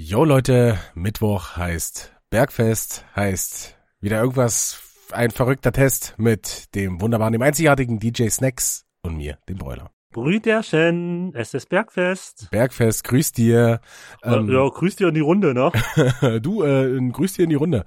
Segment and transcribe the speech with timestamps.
[0.00, 7.42] Jo Leute, Mittwoch heißt Bergfest, heißt wieder irgendwas, ein verrückter Test mit dem wunderbaren, dem
[7.42, 9.90] einzigartigen DJ Snacks und mir, dem Bräuler.
[10.12, 12.48] Brüderchen, es ist Bergfest.
[12.52, 13.80] Bergfest, grüß dir.
[14.22, 15.72] Ähm, ja, grüß dir in die Runde, ne?
[16.42, 17.84] du, äh, grüß dir in die Runde.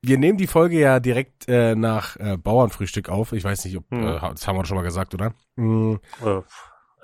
[0.00, 3.34] Wir nehmen die Folge ja direkt äh, nach äh, Bauernfrühstück auf.
[3.34, 4.02] Ich weiß nicht, ob, hm.
[4.02, 5.34] äh, das haben wir schon mal gesagt, oder?
[5.56, 6.00] Mhm.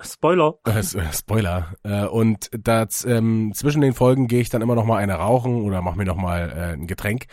[0.01, 0.59] Spoiler.
[0.65, 1.73] Äh, Spoiler.
[1.83, 5.61] Äh, und das, ähm, zwischen den Folgen gehe ich dann immer noch mal eine rauchen
[5.63, 7.25] oder mache mir noch mal äh, ein Getränk.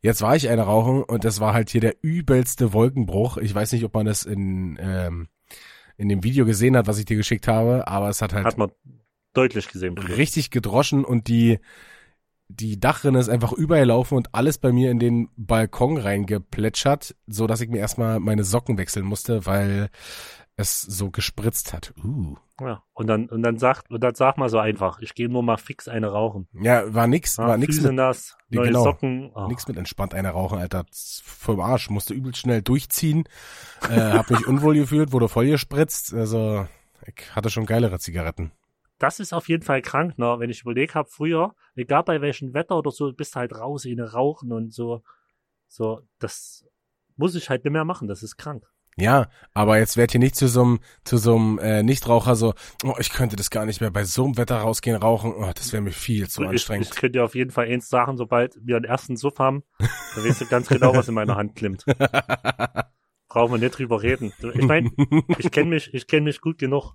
[0.00, 3.38] Jetzt war ich eine rauchen und das war halt hier der übelste Wolkenbruch.
[3.38, 5.28] Ich weiß nicht, ob man das in ähm,
[5.96, 8.58] in dem Video gesehen hat, was ich dir geschickt habe, aber es hat halt hat
[8.58, 8.70] man
[9.32, 9.96] deutlich gesehen.
[9.96, 11.58] Richtig gedroschen und die
[12.48, 17.62] die Dachrinne ist einfach übergelaufen und alles bei mir in den Balkon reingeplätschert, so dass
[17.62, 19.88] ich mir erstmal meine Socken wechseln musste, weil
[20.56, 21.92] es so gespritzt hat.
[22.02, 22.36] Uh.
[22.60, 25.42] Ja, und dann, und dann sagt, und dann sag mal so einfach, ich gehe nur
[25.42, 26.48] mal fix eine rauchen.
[26.52, 29.32] Ja, war nix, ja, war nix mit, nass, neue genau, Socken.
[29.34, 29.48] Oh.
[29.48, 30.84] Nix mit entspannt eine rauchen, Alter.
[30.92, 33.24] Voll Arsch, musste übel schnell durchziehen,
[33.90, 36.68] äh, hab mich unwohl gefühlt, wurde voll gespritzt, also,
[37.04, 38.52] ich hatte schon geilere Zigaretten.
[38.98, 40.36] Das ist auf jeden Fall krank, ne?
[40.38, 43.84] Wenn ich überlegt habe, früher, egal bei welchem Wetter oder so, bist du halt raus
[43.84, 45.02] in Rauchen und so,
[45.66, 46.64] so, das
[47.16, 48.64] muss ich halt nicht mehr machen, das ist krank.
[48.96, 52.54] Ja, aber jetzt werd hier nicht zu so einem zu so einem äh, Nichtraucher so,
[52.84, 55.32] oh, ich könnte das gar nicht mehr bei so einem Wetter rausgehen rauchen.
[55.36, 56.86] Oh, das wäre mir viel zu ich, anstrengend.
[56.86, 60.24] Ich könnte dir auf jeden Fall eins sagen, sobald wir den ersten Suff haben, dann
[60.24, 61.84] weißt du ganz genau, was in meiner Hand klimmt.
[63.28, 64.32] Brauchen wir nicht drüber reden.
[64.54, 64.90] Ich meine,
[65.38, 66.92] ich kenne mich, ich kenne mich gut genug.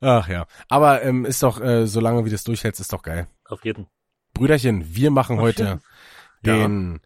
[0.00, 3.28] Ach ja, aber ähm, ist doch, äh, solange wie das durchhältst, ist doch geil.
[3.44, 3.86] Auf jeden.
[4.34, 5.80] Brüderchen, wir machen heute
[6.44, 7.00] den ja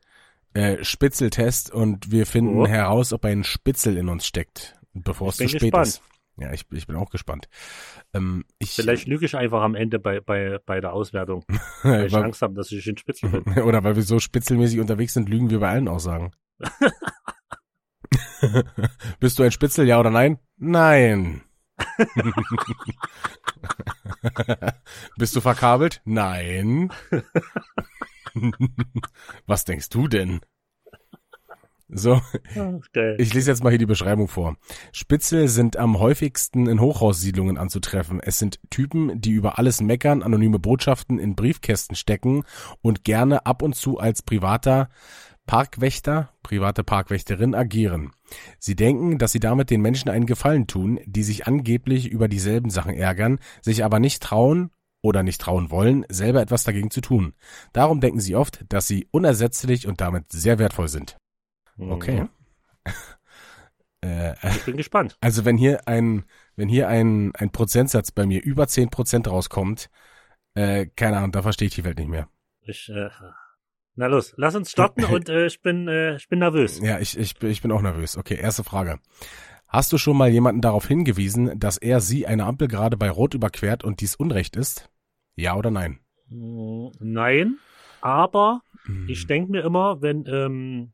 [0.54, 2.66] äh, Spitzeltest und wir finden oh.
[2.66, 5.86] heraus, ob ein Spitzel in uns steckt, bevor es zu spät gespannt.
[5.86, 6.02] ist.
[6.36, 7.48] Ja, ich, ich bin auch gespannt.
[8.12, 11.44] Ähm, ich, Vielleicht lüge ich einfach am Ende bei, bei, bei der Auswertung,
[11.82, 13.62] weil ich Angst habe, dass ich ein Spitzel bin.
[13.62, 16.32] Oder weil wir so spitzelmäßig unterwegs sind, lügen wir bei allen Aussagen.
[19.20, 20.38] Bist du ein Spitzel, ja oder nein?
[20.58, 21.42] Nein.
[25.16, 26.02] Bist du verkabelt?
[26.04, 26.92] Nein.
[29.46, 30.40] Was denkst du denn?
[31.88, 32.20] So,
[32.56, 33.14] okay.
[33.18, 34.56] ich lese jetzt mal hier die Beschreibung vor.
[34.90, 38.20] Spitzel sind am häufigsten in Hochhaussiedlungen anzutreffen.
[38.20, 42.44] Es sind Typen, die über alles meckern, anonyme Botschaften in Briefkästen stecken
[42.80, 44.88] und gerne ab und zu als privater
[45.46, 48.12] Parkwächter, private Parkwächterin agieren.
[48.58, 52.70] Sie denken, dass sie damit den Menschen einen Gefallen tun, die sich angeblich über dieselben
[52.70, 54.70] Sachen ärgern, sich aber nicht trauen
[55.04, 57.34] oder nicht trauen wollen, selber etwas dagegen zu tun.
[57.74, 61.18] Darum denken sie oft, dass sie unersetzlich und damit sehr wertvoll sind.
[61.78, 62.22] Okay.
[62.22, 62.28] Mhm.
[64.00, 65.18] äh, ich bin gespannt.
[65.20, 66.24] Also wenn hier ein,
[66.56, 69.90] wenn hier ein, ein Prozentsatz bei mir über zehn Prozent rauskommt,
[70.54, 72.28] äh, keine Ahnung, da verstehe ich die Welt nicht mehr.
[72.62, 73.10] Ich, äh,
[73.96, 76.80] na los, lass uns starten und äh, ich bin, äh, ich bin nervös.
[76.80, 78.16] Ja, ich, ich, ich bin auch nervös.
[78.16, 79.00] Okay, erste Frage.
[79.68, 83.34] Hast du schon mal jemanden darauf hingewiesen, dass er sie eine Ampel gerade bei Rot
[83.34, 84.88] überquert und dies Unrecht ist?
[85.36, 86.00] Ja oder nein?
[86.28, 87.58] Nein,
[88.00, 89.08] aber hm.
[89.08, 90.93] ich denke mir immer, wenn ähm,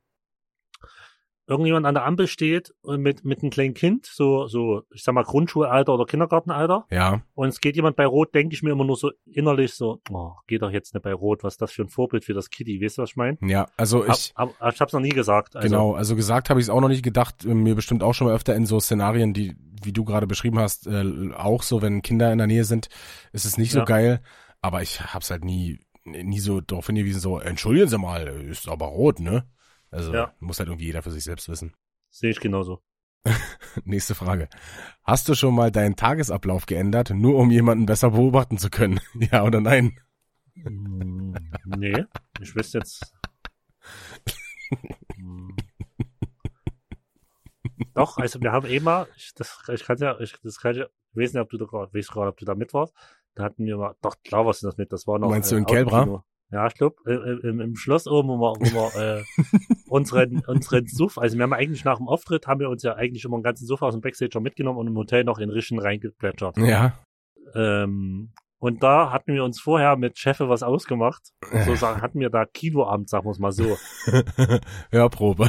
[1.51, 5.17] irgendjemand an der Ampel steht und mit, mit einem kleinen Kind, so, so, ich sag
[5.17, 6.87] mal, Grundschulalter oder Kindergartenalter.
[6.91, 7.23] Ja.
[7.35, 10.35] Und es geht jemand bei Rot, denke ich mir immer nur so innerlich so, oh,
[10.47, 12.81] geht doch jetzt nicht bei Rot, was ist das für ein Vorbild für das Kitty,
[12.81, 13.37] weißt du, was ich meine?
[13.43, 14.33] Ja, also ich.
[14.37, 15.57] Hab, hab, ich hab's noch nie gesagt.
[15.57, 15.67] Also.
[15.67, 18.29] Genau, also gesagt habe ich es auch noch nicht gedacht, äh, mir bestimmt auch schon
[18.29, 22.03] mal öfter in so Szenarien, die, wie du gerade beschrieben hast, äh, auch so, wenn
[22.03, 22.89] Kinder in der Nähe sind,
[23.33, 23.85] ist es nicht so ja.
[23.85, 24.21] geil.
[24.63, 28.87] Aber ich hab's halt nie, nie so darauf hingewiesen, so, entschuldigen Sie mal, ist aber
[28.87, 29.47] rot, ne?
[29.91, 30.33] Also ja.
[30.39, 31.75] muss halt irgendwie jeder für sich selbst wissen.
[32.11, 32.83] Sehe ich genauso.
[33.85, 34.49] Nächste Frage.
[35.03, 39.01] Hast du schon mal deinen Tagesablauf geändert, nur um jemanden besser beobachten zu können?
[39.15, 39.99] ja oder nein?
[40.55, 41.35] Mm,
[41.65, 42.05] nee,
[42.41, 43.13] ich wüsste jetzt.
[47.95, 50.85] Doch, also wir haben eh mal, ich, das, ich kann ja, ich, das kann ja,
[50.85, 52.95] ich weiß nicht, ob du da weiß gerade, ob du da mit warst.
[53.35, 55.29] Da hatten wir mal, doch, klar was ist das mit, das war noch.
[55.29, 56.25] Meinst äh, du in Kelbra?
[56.53, 59.25] Ja, ich glaube, äh, äh, im, im, Schloss oben, wo wir, wo wir äh,
[59.89, 63.25] unseren, unseren Suff, also wir haben eigentlich nach dem Auftritt, haben wir uns ja eigentlich
[63.25, 66.59] immer einen ganzen Suff aus dem Backstage mitgenommen und im Hotel noch in Rischen reingeplätschert.
[66.59, 66.99] Ja.
[67.55, 71.31] Ähm, und da hatten wir uns vorher mit Chefe was ausgemacht.
[71.65, 73.79] So sagen, hatten wir da Kinoabend, sagen wir es mal so.
[74.91, 75.49] Hörprobe.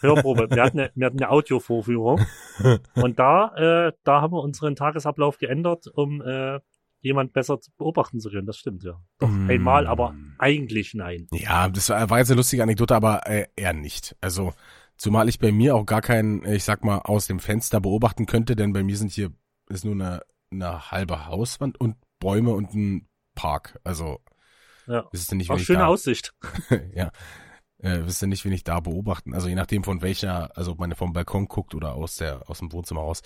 [0.00, 0.48] Hörprobe.
[0.50, 2.24] Wir hatten eine, wir hatten eine Audiovorführung.
[2.94, 6.60] Und da, äh, da haben wir unseren Tagesablauf geändert, um äh,
[7.00, 8.46] jemand besser beobachten zu können.
[8.46, 9.00] Das stimmt, ja.
[9.18, 9.50] Doch mm.
[9.50, 11.28] einmal, aber eigentlich nein.
[11.32, 14.16] Ja, das war jetzt eine lustige Anekdote, aber äh, eher nicht.
[14.20, 14.52] Also,
[14.96, 18.56] zumal ich bei mir auch gar keinen, ich sag mal, aus dem Fenster beobachten könnte,
[18.56, 19.30] denn bei mir sind hier,
[19.68, 23.78] ist nur eine, eine halbe Hauswand und Bäume und ein Park.
[23.84, 24.20] Also
[24.86, 25.06] ja.
[25.12, 26.34] wisst ihr nicht, Auch schöne da, Aussicht.
[26.94, 27.12] ja.
[27.80, 29.34] Äh, wisst ihr nicht, wen ich da beobachten.
[29.34, 32.58] Also je nachdem von welcher, also ob man vom Balkon guckt oder aus der aus
[32.58, 33.22] dem Wohnzimmer raus,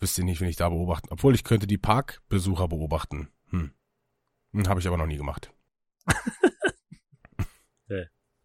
[0.00, 1.08] wisst ihr nicht, wen ich da beobachten.
[1.10, 3.28] Obwohl ich könnte die Parkbesucher beobachten.
[3.50, 3.70] Hm.
[4.52, 5.52] hm Habe ich aber noch nie gemacht.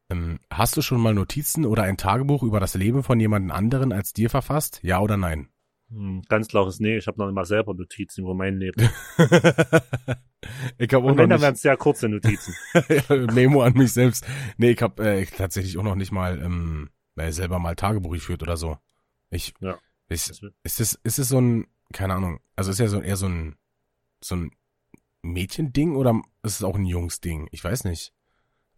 [0.09, 3.91] ähm, hast du schon mal Notizen oder ein Tagebuch über das Leben von jemand anderen
[3.91, 4.79] als dir verfasst?
[4.83, 5.49] Ja oder nein?
[5.89, 8.89] Hm, ganz klares Nee, ich habe noch immer selber Notizen über mein Leben.
[10.77, 12.53] ich habe auch Und wenn, dann sehr kurze Notizen.
[13.33, 14.25] Memo an mich selbst.
[14.57, 18.43] Nee, ich habe äh, tatsächlich auch noch nicht mal ähm, äh, selber mal Tagebuch geführt
[18.43, 18.77] oder so.
[19.31, 19.77] Ich, ja.
[20.09, 23.27] ich ist es ist es so ein, keine Ahnung, also ist ja so eher so
[23.27, 23.55] ein
[24.23, 24.51] so ein
[25.21, 27.47] Mädchending oder ist es auch ein Jungsding?
[27.51, 28.13] Ich weiß nicht.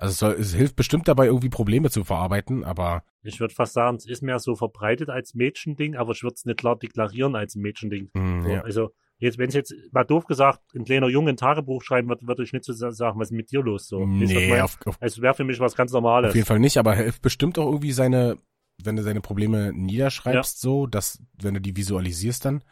[0.02, 3.04] Also es, soll, es hilft bestimmt dabei, irgendwie Probleme zu verarbeiten, aber.
[3.22, 6.46] Ich würde fast sagen, es ist mehr so verbreitet als Mädchending, aber ich würde es
[6.46, 8.10] nicht klar deklarieren als Mädchending.
[8.14, 8.62] Mm, ja.
[8.62, 8.90] Also
[9.20, 12.42] jetzt, wenn es jetzt mal doof gesagt, ein kleiner Junge ein Tagebuch schreiben würde, würde
[12.42, 13.88] ich nicht so sagen, was ist mit dir los?
[13.88, 14.04] So.
[14.04, 16.30] Nee, auf, auf, also wäre für mich was ganz Normales.
[16.30, 18.40] Auf jeden Fall nicht, aber hilft bestimmt auch irgendwie seine,
[18.84, 20.68] wenn du seine Probleme niederschreibst, ja.
[20.68, 22.64] so, dass, wenn du die visualisierst dann.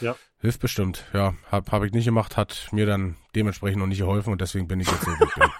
[0.00, 0.14] Ja.
[0.38, 1.06] Hilft bestimmt.
[1.12, 4.68] Ja, hab, hab ich nicht gemacht, hat mir dann dementsprechend noch nicht geholfen und deswegen
[4.68, 5.32] bin ich jetzt so gut.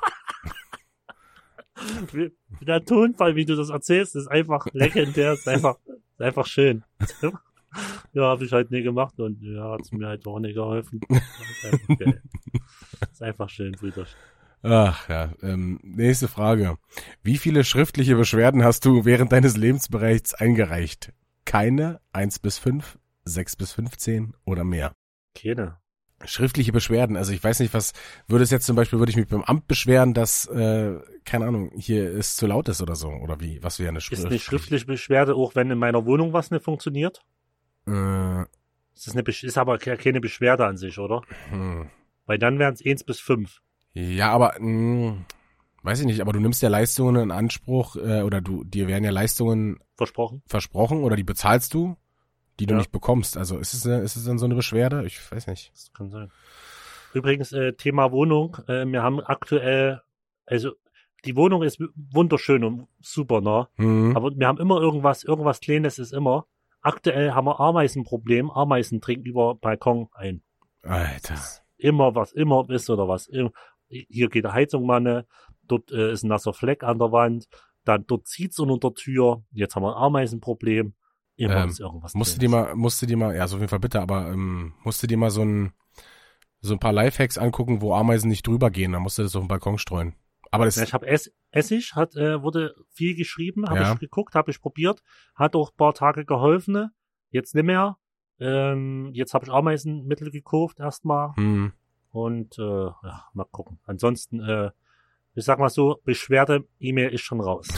[2.60, 6.84] Der Tonfall, wie du das erzählst, ist einfach legendär, ist einfach, ist einfach schön.
[8.12, 11.00] ja, habe ich halt nie gemacht und ja, hat mir halt auch nicht geholfen.
[11.08, 11.64] Ist
[12.00, 12.12] einfach,
[13.12, 14.06] ist einfach schön, Brüder.
[14.62, 16.78] Ach ja, ähm, nächste Frage.
[17.22, 21.12] Wie viele schriftliche Beschwerden hast du während deines Lebensbereichs eingereicht?
[21.44, 24.92] Keine, eins bis fünf, sechs bis fünfzehn oder mehr?
[25.34, 25.78] Keine
[26.24, 27.16] schriftliche Beschwerden.
[27.16, 27.92] Also ich weiß nicht, was
[28.26, 31.70] würde es jetzt zum Beispiel, würde ich mich beim Amt beschweren, dass, äh, keine Ahnung,
[31.76, 34.20] hier ist zu laut ist oder so, oder wie, was wäre eine Schrift?
[34.20, 37.22] Ist eine schriftliche Beschwerde auch, wenn in meiner Wohnung was nicht funktioniert?
[37.86, 38.42] Äh,
[38.94, 41.22] ist, das eine, ist aber keine Beschwerde an sich, oder?
[41.50, 41.88] Hm.
[42.26, 43.60] Weil dann wären es eins bis fünf.
[43.92, 45.24] Ja, aber, mh, hm,
[45.82, 49.04] weiß ich nicht, aber du nimmst ja Leistungen in Anspruch, äh, oder du, dir werden
[49.04, 50.42] ja Leistungen versprochen.
[50.46, 51.96] Versprochen, oder die bezahlst du?
[52.58, 53.36] Die du nicht bekommst.
[53.36, 55.04] Also ist es, ist es dann so eine Beschwerde?
[55.06, 55.72] Ich weiß nicht.
[55.72, 56.30] Das kann sein.
[57.14, 58.56] Übrigens, äh, Thema Wohnung.
[58.66, 60.02] Äh, wir haben aktuell,
[60.46, 60.72] also
[61.24, 63.68] die Wohnung ist wunderschön und super, ne?
[63.76, 64.16] Mhm.
[64.16, 66.46] Aber wir haben immer irgendwas, irgendwas Kleines ist immer.
[66.80, 68.50] Aktuell haben wir Ameisenproblem.
[68.50, 70.42] Ameisen trinken über Balkon ein.
[70.82, 71.38] Alter.
[71.76, 73.28] Immer was immer ist oder was.
[73.88, 75.26] Hier geht die Heizung mal ne.
[75.62, 77.48] Dort äh, ist ein nasser Fleck an der Wand.
[77.84, 79.42] Dann dort zieht's unter der Tür.
[79.50, 80.94] Jetzt haben wir ein Ameisenproblem.
[81.38, 83.78] Immer ähm, ist irgendwas musste dir mal, musste dir mal, ja, so auf jeden Fall
[83.78, 85.72] bitte, aber ähm, musste dir mal so ein,
[86.60, 89.42] so ein paar Lifehacks angucken, wo Ameisen nicht drüber gehen, dann musst du das auf
[89.42, 90.14] den Balkon streuen.
[90.50, 93.92] Aber das ja, ich habe Ess Essig, hat, äh, wurde viel geschrieben, habe ja.
[93.92, 95.02] ich geguckt, habe ich probiert,
[95.34, 96.90] hat auch paar Tage geholfen,
[97.30, 97.98] jetzt nicht mehr.
[98.40, 101.34] Ähm, jetzt habe ich Ameisenmittel gekauft erstmal.
[101.36, 101.72] Hm.
[102.10, 103.78] Und äh, ja, mal gucken.
[103.84, 104.70] Ansonsten, äh,
[105.34, 107.68] ich sag mal so, Beschwerde-E-Mail ist schon raus.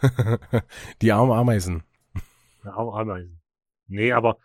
[1.02, 1.82] Die armen Ameisen.
[2.64, 3.40] Auch Ameisen.
[3.86, 4.38] Nee, aber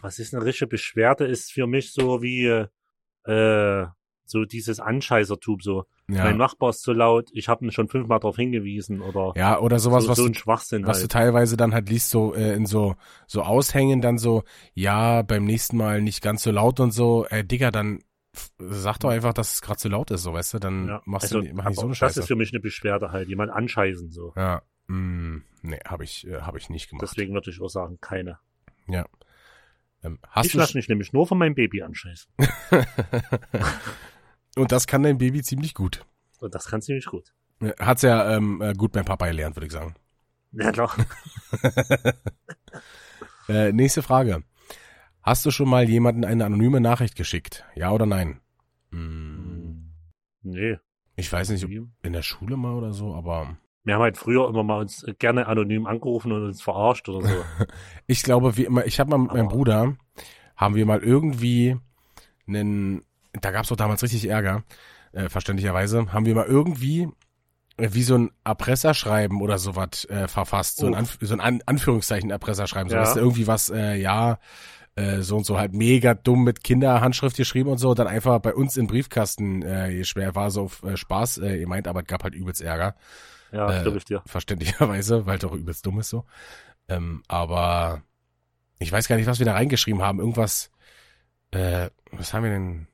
[0.00, 1.26] was ist eine richtige Beschwerde?
[1.26, 2.66] Ist für mich so wie
[3.24, 3.86] äh,
[4.24, 5.84] so dieses Anscheißertum so.
[6.08, 6.24] Ja.
[6.24, 9.78] Mein Nachbar ist zu laut, ich habe ihn schon fünfmal darauf hingewiesen oder ja oder
[9.78, 11.04] sowas so, was so ein Schwachsinn was halt.
[11.04, 12.96] du teilweise dann halt liest so äh, in so
[13.26, 14.42] so Aushängen dann so
[14.74, 18.00] ja beim nächsten Mal nicht ganz so laut und so äh, Digga dann
[18.58, 21.02] sag doch einfach dass es gerade zu laut ist so weißt du dann ja.
[21.04, 23.28] machst also, du mach nicht so eine Scheiße das ist für mich eine Beschwerde halt
[23.28, 27.02] jemand anscheißen so ja Mm, nee, habe ich, äh, hab ich nicht gemacht.
[27.02, 28.38] Deswegen würde ich auch sagen, keine.
[28.86, 29.06] Ja.
[30.02, 32.32] Ähm, ich lasse mich nämlich nur von meinem Baby anscheißen.
[34.56, 36.04] Und das kann dein Baby ziemlich gut.
[36.40, 37.32] Und das kann ziemlich gut.
[37.78, 39.94] Hat's ja ähm, äh, gut beim Papa gelernt, würde ich sagen.
[40.52, 40.98] Ja, doch.
[43.48, 44.42] äh, nächste Frage.
[45.22, 47.64] Hast du schon mal jemanden eine anonyme Nachricht geschickt?
[47.74, 48.40] Ja oder nein?
[48.90, 49.92] Hm.
[50.42, 50.78] Nee.
[51.14, 54.62] Ich weiß nicht, in der Schule mal oder so, aber wir haben halt früher immer
[54.62, 57.44] mal uns gerne anonym angerufen und uns verarscht oder so.
[58.06, 59.96] ich glaube, wie immer, ich habe mal mit meinem Bruder,
[60.56, 61.76] haben wir mal irgendwie
[62.46, 64.62] einen, da gab es auch damals richtig Ärger,
[65.12, 67.08] äh, verständlicherweise, haben wir mal irgendwie
[67.76, 71.62] äh, wie so ein Erpresserschreiben oder sowas äh, verfasst, so ein, Anf so ein An
[71.66, 73.02] Anführungszeichen Erpresserschreiben, so ja.
[73.02, 74.38] dass irgendwie was, äh, ja,
[74.96, 78.54] äh, so und so halt mega dumm mit Kinderhandschrift geschrieben und so, dann einfach bei
[78.54, 82.06] uns im Briefkasten äh, schwer war so auf äh, Spaß, äh, ihr meint, aber es
[82.06, 82.94] gab halt übelst Ärger.
[83.52, 84.22] Ja, äh, glaube ich dir.
[84.26, 86.24] Verständlicherweise, weil doch übelst dumm ist so.
[86.88, 88.02] Ähm, aber
[88.78, 90.18] ich weiß gar nicht, was wir da reingeschrieben haben.
[90.18, 90.70] Irgendwas,
[91.52, 92.86] äh, was haben wir denn?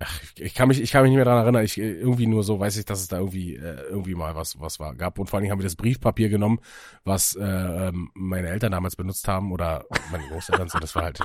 [0.00, 1.64] Ach, ich kann mich, ich kann mich nicht mehr daran erinnern.
[1.64, 4.78] Ich irgendwie nur so weiß ich, dass es da irgendwie äh, irgendwie mal was was
[4.78, 5.18] war gab.
[5.18, 6.60] Und vor allen Dingen haben wir das Briefpapier genommen,
[7.04, 10.68] was äh, ähm, meine Eltern damals benutzt haben oder meine Großeltern.
[10.68, 11.20] so, das war halt,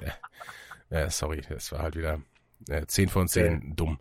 [0.89, 2.22] äh, äh, sorry, das war halt wieder
[2.68, 3.74] äh, 10 von 10 okay.
[3.75, 4.00] dumm.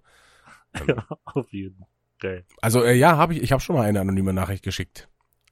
[0.87, 1.89] ja, auf jeden Fall.
[2.17, 2.45] Okay.
[2.61, 5.09] Also äh, ja, habe ich, ich habe schon mal eine anonyme Nachricht geschickt.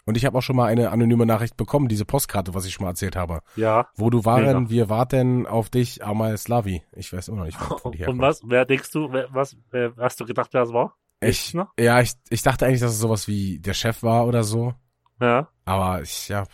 [0.07, 2.85] Und ich habe auch schon mal eine anonyme Nachricht bekommen, diese Postkarte, was ich schon
[2.85, 3.41] mal erzählt habe.
[3.57, 3.89] Ja.
[3.97, 6.83] Wo du waren, wir warten auf dich, Amal Slavi.
[6.93, 8.19] Ich weiß immer noch nicht, wo die herkommt.
[8.19, 10.97] Und was, wer denkst du, wer, was, wer, hast du gedacht, wer es war?
[11.21, 14.75] Ich, ja, ich, ich dachte eigentlich, dass es sowas wie der Chef war oder so.
[15.21, 15.49] Ja.
[15.67, 16.45] Aber ich, ja,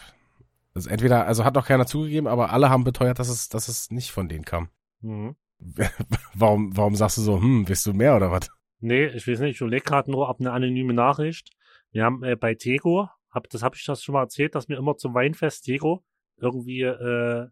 [0.75, 3.91] also entweder, also hat noch keiner zugegeben, aber alle haben beteuert, dass es, dass es
[3.91, 4.69] nicht von denen kam.
[5.00, 5.37] Mhm.
[6.35, 8.50] warum, warum sagst du so, hm, willst du mehr oder was?
[8.81, 11.50] Nee, ich weiß nicht, ich überlege gerade nur ab eine anonyme Nachricht.
[11.93, 14.78] Wir haben äh, bei Tego hab, das habe ich das schon mal erzählt, dass wir
[14.78, 16.02] immer zum Weinfest Tego
[16.38, 17.47] irgendwie äh,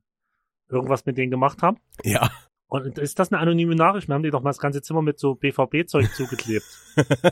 [0.69, 1.79] irgendwas mit denen gemacht haben.
[2.03, 2.31] Ja.
[2.67, 4.09] Und ist das eine anonyme Nachricht?
[4.09, 6.67] Wir haben die doch mal das ganze Zimmer mit so BVB-Zeug zugeklebt.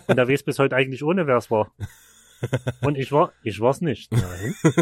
[0.07, 1.73] Und da weiß bis heute eigentlich ohne, wer es war.
[2.83, 4.13] Und ich war, ich war's nicht.
[4.13, 4.55] Nein.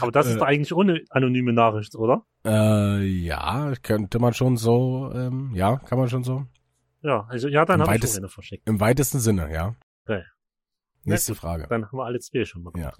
[0.00, 2.24] Aber das ist äh, doch eigentlich ohne anonyme Nachricht, oder?
[2.44, 6.46] Äh, ja, könnte man schon so, ähm, ja, kann man schon so.
[7.02, 8.68] Ja, also ja, dann habe ich schon eine verschickt.
[8.68, 9.74] Im weitesten Sinne, ja.
[10.04, 10.22] Okay.
[11.06, 11.66] Nächste ja, Frage.
[11.68, 12.98] Dann haben wir alle zwei schon mal gemacht.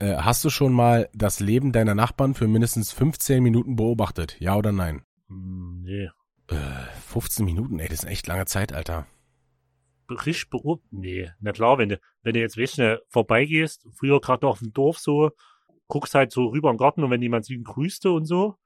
[0.00, 0.14] Ja.
[0.14, 4.36] Äh, hast du schon mal das Leben deiner Nachbarn für mindestens 15 Minuten beobachtet?
[4.40, 5.04] Ja oder nein?
[5.28, 6.08] Hm, nee.
[6.48, 6.56] Äh,
[7.08, 9.06] 15 Minuten, ey, das ist echt lange Zeit, Alter.
[10.10, 10.92] Richtig beobachtet?
[10.92, 14.72] Nee, na klar, wenn du, wenn du jetzt weißt, ne, vorbeigehst, früher gerade auf dem
[14.72, 15.30] Dorf so,
[15.86, 18.56] guckst halt so rüber im Garten und wenn jemand sie grüßte und so,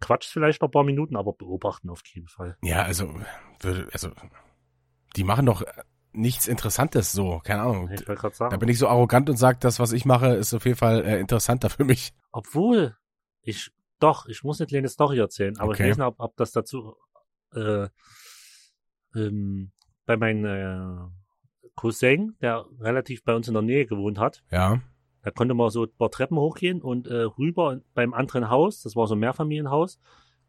[0.00, 2.58] quatschst vielleicht noch ein paar Minuten, aber beobachten auf jeden Fall.
[2.62, 3.14] Ja, also,
[3.60, 4.10] würde, also,
[5.16, 5.62] die machen doch
[6.12, 7.90] nichts Interessantes so, keine Ahnung.
[7.90, 8.50] Ich sagen.
[8.50, 11.04] Da bin ich so arrogant und sage, das, was ich mache, ist auf jeden Fall
[11.04, 12.12] äh, interessanter für mich.
[12.30, 12.96] Obwohl,
[13.42, 15.84] ich, doch, ich muss eine kleine Story erzählen, aber okay.
[15.84, 16.94] ich weiß nicht, ob, ob das dazu,
[17.54, 17.88] äh,
[19.14, 19.72] ähm,
[20.06, 24.42] bei meinem äh, Cousin, der relativ bei uns in der Nähe gewohnt hat.
[24.50, 24.80] Ja.
[25.22, 28.96] Da konnte man so ein paar Treppen hochgehen und äh, rüber beim anderen Haus, das
[28.96, 30.00] war so ein Mehrfamilienhaus,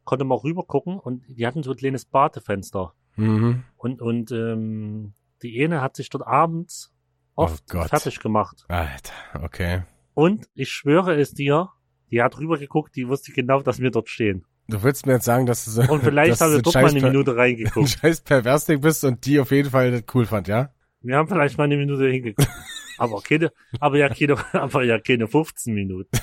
[0.03, 2.93] konnte man rüber gucken und die hatten so ein kleines Badefenster.
[3.15, 3.63] Mhm.
[3.77, 6.91] Und, und ähm, die Ene hat sich dort abends
[7.35, 8.65] oft oh fertig gemacht.
[8.67, 9.83] Alter, okay.
[10.13, 11.69] Und ich schwöre es dir,
[12.12, 14.45] die hat rüber geguckt, die wusste genau, dass wir dort stehen.
[14.67, 17.01] Du willst mir jetzt sagen, dass du so, Und vielleicht haben wir dort mal eine
[17.01, 17.77] Minute reingeguckt.
[17.77, 20.73] Ein scheiß Perversding bist und die auf jeden Fall cool fand, ja?
[21.01, 22.47] Wir haben vielleicht mal eine Minute hingeguckt.
[22.97, 26.17] aber keine, aber ja keine, aber ja keine 15 Minuten.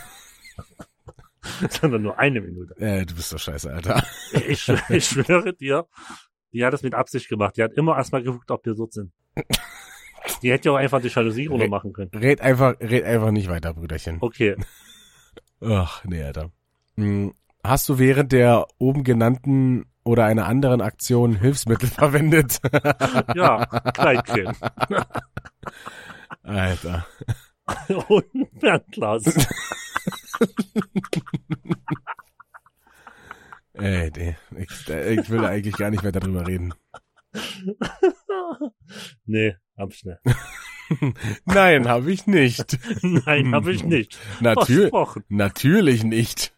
[1.68, 2.74] Sondern nur eine Minute.
[2.78, 4.02] Äh, du bist doch scheiße, Alter.
[4.32, 5.86] ich, ich schwöre dir,
[6.52, 7.56] die hat das mit Absicht gemacht.
[7.56, 9.12] Die hat immer erstmal geguckt, ob wir dort sind.
[10.42, 12.10] Die hätte ja auch einfach die Jalousie runter machen können.
[12.14, 14.18] Red einfach, red einfach nicht weiter, Brüderchen.
[14.20, 14.56] Okay.
[15.60, 16.50] Ach, nee, Alter.
[16.96, 22.58] Hm, hast du während der oben genannten oder einer anderen Aktion Hilfsmittel verwendet?
[23.34, 24.56] ja, Kleinkind.
[26.42, 27.06] Alter.
[28.08, 29.24] Und Bernglas.
[33.80, 36.74] Ey, nee, ich, ich will eigentlich gar nicht mehr darüber reden.
[39.24, 40.20] nee, hab ich nicht.
[41.44, 42.78] Nein, habe ich nicht.
[43.02, 44.18] Nein, habe ich nicht.
[44.40, 44.90] Natür
[45.28, 46.54] natürlich nicht.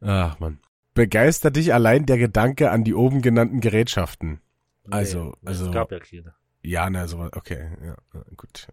[0.00, 0.58] Ach man.
[0.94, 4.40] Begeistert dich allein der Gedanke an die oben genannten Gerätschaften?
[4.84, 5.66] Nee, also, also.
[5.66, 6.34] Es gab ja keine.
[6.62, 7.96] Ja, ne, so, okay, ja,
[8.36, 8.68] gut.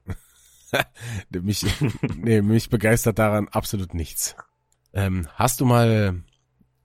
[1.32, 1.66] mich,
[2.18, 4.36] nee, mich begeistert daran absolut nichts.
[4.94, 6.24] Ähm, hast du mal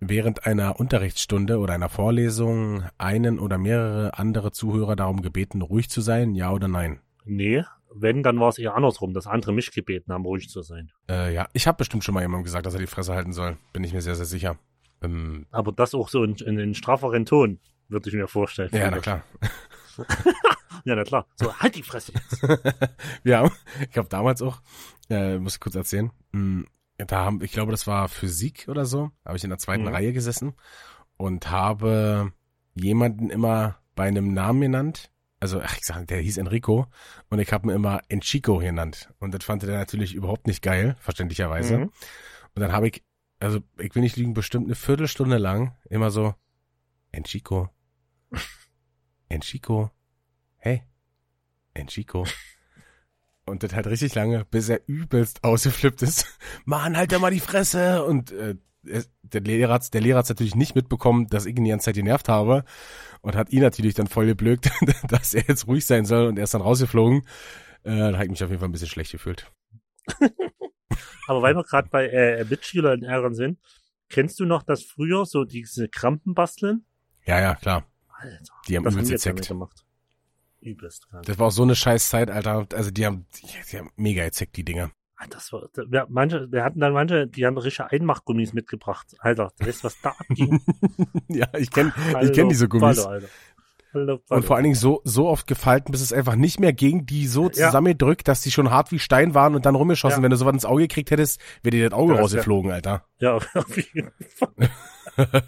[0.09, 6.01] während einer Unterrichtsstunde oder einer Vorlesung einen oder mehrere andere Zuhörer darum gebeten, ruhig zu
[6.01, 7.01] sein, ja oder nein?
[7.25, 10.91] Nee, wenn, dann war es eher andersrum, dass andere mich gebeten haben, ruhig zu sein.
[11.09, 13.59] Äh, ja, ich habe bestimmt schon mal jemandem gesagt, dass er die Fresse halten soll.
[13.73, 14.57] Bin ich mir sehr, sehr sicher.
[15.03, 18.71] Ähm, Aber das auch so in, in, in strafferen Ton, würde ich mir vorstellen.
[18.73, 19.23] Ja, na klar.
[20.85, 21.27] ja, na klar.
[21.37, 22.43] So, halt die Fresse jetzt.
[23.25, 23.49] ja,
[23.89, 24.61] ich habe damals auch,
[25.11, 26.67] äh, muss ich kurz erzählen, mh, hm,
[27.07, 29.89] da haben, ich glaube, das war Physik oder so, habe ich in der zweiten mhm.
[29.89, 30.55] Reihe gesessen
[31.17, 32.33] und habe
[32.75, 35.11] jemanden immer bei einem Namen genannt.
[35.41, 36.87] Also, ach, ich sag, der hieß Enrico
[37.29, 39.13] und ich habe ihn immer Enchico genannt.
[39.19, 41.79] Und das fand er natürlich überhaupt nicht geil, verständlicherweise.
[41.79, 41.83] Mhm.
[42.55, 43.03] Und dann habe ich,
[43.41, 46.35] also ich will nicht lügen, bestimmt eine Viertelstunde lang immer so,
[47.11, 47.69] Enchico,
[49.29, 49.91] Enchico,
[50.59, 50.83] hey,
[51.75, 52.25] Enchico.
[53.45, 56.27] Und das halt richtig lange, bis er übelst ausgeflippt ist.
[56.65, 58.05] Mann, halt da mal die Fresse!
[58.05, 58.55] Und äh,
[59.23, 61.95] der Lehrer hat's, der Lehrer hat's natürlich nicht mitbekommen, dass ich ihn die ganze Zeit
[61.95, 62.65] genervt habe
[63.21, 64.71] und hat ihn natürlich dann voll geblökt,
[65.09, 67.23] dass er jetzt ruhig sein soll und er ist dann rausgeflogen.
[67.85, 69.51] Äh, da habe ich mich auf jeden Fall ein bisschen schlecht gefühlt.
[71.27, 73.59] Aber weil wir gerade bei äh, Mitschüler in Ehren sind,
[74.09, 76.85] kennst du noch das früher, so diese Krampen basteln?
[77.25, 77.87] Ja, ja, klar.
[78.09, 79.49] Alter, die haben übelst gezeckt.
[79.49, 79.85] Gemacht
[80.63, 81.27] übelst krank.
[81.27, 82.67] Das war auch so eine scheiß Zeit, Alter.
[82.75, 84.91] Also die haben, die, haben mega gezeckt, die Dinger.
[85.17, 89.15] Ah, das war, wir, manche, wir hatten dann manche, die haben richtige Einmachgummis mitgebracht.
[89.19, 90.61] Alter, du weißt, was da abging.
[91.29, 91.93] ja, ich kenn,
[92.23, 92.99] ich kenn diese Gummis.
[92.99, 93.29] Alter.
[93.95, 97.27] Und vor allen Dingen so, so oft gefalten, bis es einfach nicht mehr ging, die
[97.27, 100.21] so zusammengedrückt, dass die schon hart wie Stein waren und dann rumgeschossen.
[100.21, 100.23] Ja.
[100.23, 102.77] Wenn du sowas ins Auge gekriegt hättest, wäre dir das Auge das rausgeflogen, ja.
[102.77, 103.05] Alter.
[103.19, 104.71] Ja, auf jeden Fall.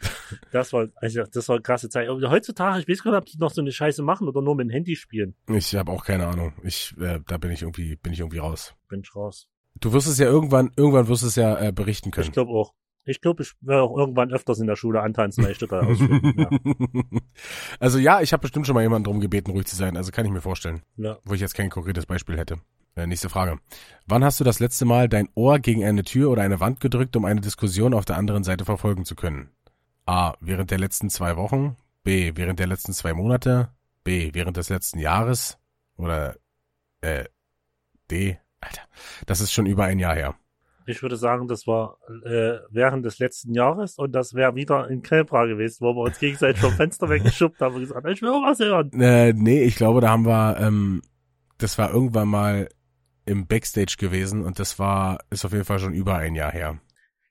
[0.52, 2.08] das war, also, das war eine krasse Zeit.
[2.08, 4.54] Aber heutzutage, ich weiß gar nicht, ob die noch so eine Scheiße machen oder nur
[4.54, 5.34] mit dem Handy spielen.
[5.48, 6.52] Ich habe auch keine Ahnung.
[6.62, 8.74] Ich, äh, da bin ich irgendwie, bin ich irgendwie raus.
[8.88, 9.48] Bin ich raus.
[9.80, 12.26] Du wirst es ja irgendwann, irgendwann wirst du es ja äh, berichten können.
[12.26, 12.72] Ich glaube auch.
[13.08, 16.34] Ich glaube, ich werde auch irgendwann öfters in der Schule antanzen, weil ich ausflippen.
[17.12, 17.20] ja.
[17.78, 19.96] Also ja, ich habe bestimmt schon mal jemanden darum gebeten, ruhig zu sein.
[19.96, 20.82] Also kann ich mir vorstellen.
[20.96, 21.16] Ja.
[21.24, 22.56] Wo ich jetzt kein konkretes Beispiel hätte.
[22.96, 23.60] Äh, nächste Frage.
[24.06, 27.14] Wann hast du das letzte Mal dein Ohr gegen eine Tür oder eine Wand gedrückt,
[27.14, 29.50] um eine Diskussion auf der anderen Seite verfolgen zu können?
[30.06, 30.34] A.
[30.40, 31.76] Während der letzten zwei Wochen.
[32.02, 32.32] B.
[32.34, 33.70] Während der letzten zwei Monate.
[34.04, 34.30] B.
[34.32, 35.58] Während des letzten Jahres.
[35.96, 36.36] Oder
[37.00, 37.24] äh,
[38.10, 38.38] D.
[38.60, 38.82] Alter,
[39.26, 40.34] das ist schon über ein Jahr her.
[40.88, 45.02] Ich würde sagen, das war äh, während des letzten Jahres und das wäre wieder in
[45.02, 48.42] Kelbra gewesen, wo wir uns gegenseitig vom Fenster weggeschubbt haben und gesagt, ich will auch
[48.42, 48.92] was hören.
[49.00, 51.02] Äh, nee, ich glaube, da haben wir, ähm,
[51.58, 52.68] das war irgendwann mal
[53.24, 56.78] im Backstage gewesen und das war, ist auf jeden Fall schon über ein Jahr her.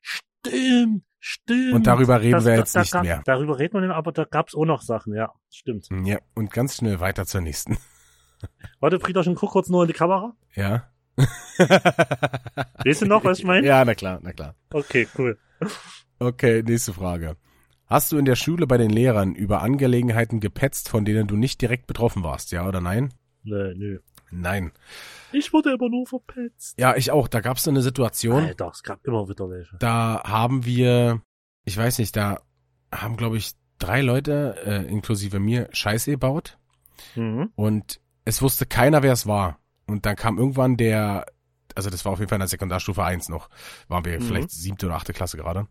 [0.01, 1.73] Stimmt, stimmt.
[1.73, 3.21] Und darüber reden das, wir jetzt da, nicht gab, mehr.
[3.25, 5.87] Darüber reden wir nicht, aber da gab's auch noch Sachen, ja, stimmt.
[6.03, 7.77] Ja, und ganz schnell weiter zur nächsten.
[8.79, 10.33] Warte, Friederchen, guck kurz nur in die Kamera.
[10.53, 10.87] Ja.
[11.17, 13.65] Weißt du noch, was ich meine?
[13.65, 14.55] Ja, na klar, na klar.
[14.71, 15.39] Okay, cool.
[16.19, 17.37] Okay, nächste Frage.
[17.87, 21.61] Hast du in der Schule bei den Lehrern über Angelegenheiten gepetzt, von denen du nicht
[21.61, 23.13] direkt betroffen warst, ja oder nein?
[23.43, 23.99] Nee, nö.
[24.31, 24.71] Nein.
[25.35, 26.79] Ich wurde aber nur verpetzt.
[26.79, 27.27] Ja, ich auch.
[27.27, 28.43] Da gab es so eine Situation.
[28.43, 29.75] Alter, es gab immer wieder welche.
[29.77, 31.21] Da haben wir,
[31.65, 32.39] ich weiß nicht, da
[32.91, 36.57] haben, glaube ich, drei Leute, äh, inklusive mir, Scheiße gebaut.
[37.15, 37.51] Mhm.
[37.55, 39.59] Und es wusste keiner, wer es war.
[39.87, 41.25] Und dann kam irgendwann der,
[41.75, 43.49] also das war auf jeden Fall in der Sekundarstufe 1 noch,
[43.87, 44.23] waren wir mhm.
[44.23, 45.61] vielleicht siebte oder achte Klasse gerade.
[45.61, 45.69] Und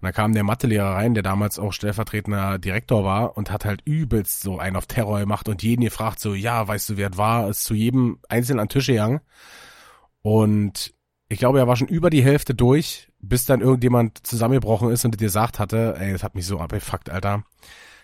[0.00, 4.40] dann kam der Mathelehrer rein, der damals auch stellvertretender Direktor war und hat halt übelst
[4.42, 7.48] so einen auf Terror gemacht und jeden gefragt so, ja, weißt du, wer es war,
[7.48, 9.20] ist zu jedem einzeln an Tische gegangen.
[10.22, 10.94] Und
[11.28, 15.14] ich glaube, er war schon über die Hälfte durch, bis dann irgendjemand zusammengebrochen ist und
[15.14, 17.44] dir gesagt hatte, ey, das hat mich so abgefuckt, Alter.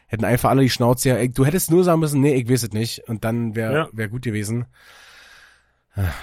[0.06, 2.62] Hätten einfach alle die Schnauze, ja, ey, du hättest nur sagen müssen, nee, ich weiß
[2.62, 3.06] es nicht.
[3.08, 3.88] Und dann wäre ja.
[3.92, 4.66] wär gut gewesen.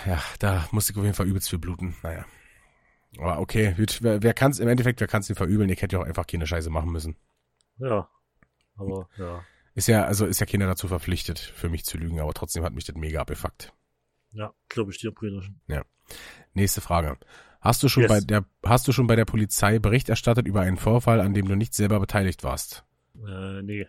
[0.06, 1.96] Ja, da musste ich auf jeden Fall übelst viel bluten.
[2.02, 2.26] Naja.
[3.18, 5.70] Aber okay, wer, wer kann es im Endeffekt, wer kann es dir verübeln?
[5.70, 7.16] Ich hätte ja auch einfach keine Scheiße machen müssen.
[7.78, 8.10] Ja.
[8.78, 9.44] Aber ja.
[9.74, 12.74] Ist ja, also ist ja keiner dazu verpflichtet, für mich zu lügen, aber trotzdem hat
[12.74, 13.74] mich das mega abgefuckt.
[14.32, 15.62] Ja, glaube ich dir, Brüderchen.
[15.68, 15.84] Ja.
[16.54, 17.18] Nächste Frage.
[17.60, 18.10] Hast du schon yes.
[18.10, 21.48] bei der, hast du schon bei der Polizei Bericht erstattet über einen Vorfall, an dem
[21.48, 22.86] du nicht selber beteiligt warst?
[23.16, 23.88] Äh, nee.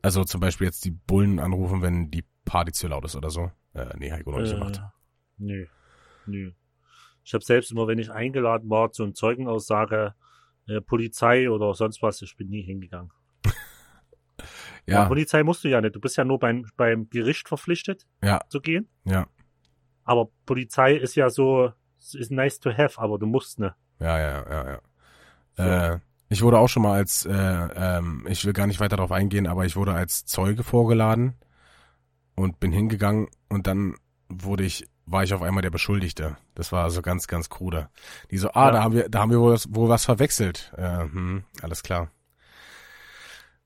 [0.00, 3.50] Also zum Beispiel jetzt die Bullen anrufen, wenn die Party zu laut ist oder so?
[3.74, 4.80] Äh, nee, Heiko noch nicht äh, gemacht.
[5.38, 5.66] Nö,
[6.26, 6.52] nö.
[7.24, 10.14] Ich habe selbst immer, wenn ich eingeladen war zu einer Zeugenaussage,
[10.68, 13.10] äh, Polizei oder sonst was, ich bin nie hingegangen.
[14.86, 15.02] ja.
[15.02, 15.04] ja.
[15.06, 15.94] Polizei musst du ja nicht.
[15.94, 18.40] Du bist ja nur beim, beim Gericht verpflichtet ja.
[18.48, 18.88] zu gehen.
[19.04, 19.26] Ja.
[20.04, 23.74] Aber Polizei ist ja so, ist nice to have, aber du musst ne.
[23.98, 24.80] Ja, ja, ja, ja.
[25.56, 25.62] So.
[25.62, 29.12] Äh, ich wurde auch schon mal als, äh, ähm, ich will gar nicht weiter darauf
[29.12, 31.34] eingehen, aber ich wurde als Zeuge vorgeladen
[32.34, 33.94] und bin hingegangen und dann
[34.28, 36.36] wurde ich war ich auf einmal der Beschuldigte.
[36.54, 37.88] Das war so ganz, ganz krude.
[38.30, 38.70] Die so, ah, ja.
[38.72, 40.72] da haben wir, da haben wir wohl, wohl was verwechselt.
[40.76, 42.10] Äh, hm, alles klar.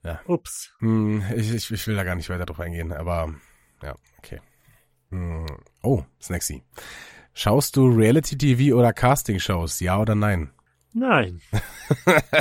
[0.05, 0.21] Ja.
[0.27, 0.73] Ups.
[0.79, 3.35] Hm, ich, ich, ich will da gar nicht weiter drauf eingehen, aber
[3.83, 4.41] ja, okay.
[5.11, 5.47] Hm.
[5.83, 6.63] Oh, Snacksy.
[7.33, 10.51] Schaust du Reality-TV oder Casting-Shows, ja oder nein?
[10.93, 11.41] Nein.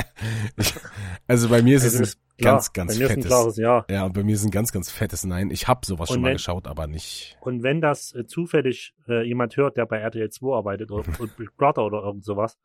[1.26, 3.24] also bei mir ist also es ganz, ganz bei mir fettes.
[3.24, 3.84] Ist ein klares Ja.
[3.90, 5.50] ja, und bei mir ist ein ganz, ganz fettes Nein.
[5.50, 7.36] Ich habe sowas und schon wenn, mal geschaut, aber nicht.
[7.40, 11.36] Und wenn das äh, zufällig äh, jemand hört, der bei RTL 2 arbeitet oder und
[11.36, 12.58] Big Brother oder irgend sowas,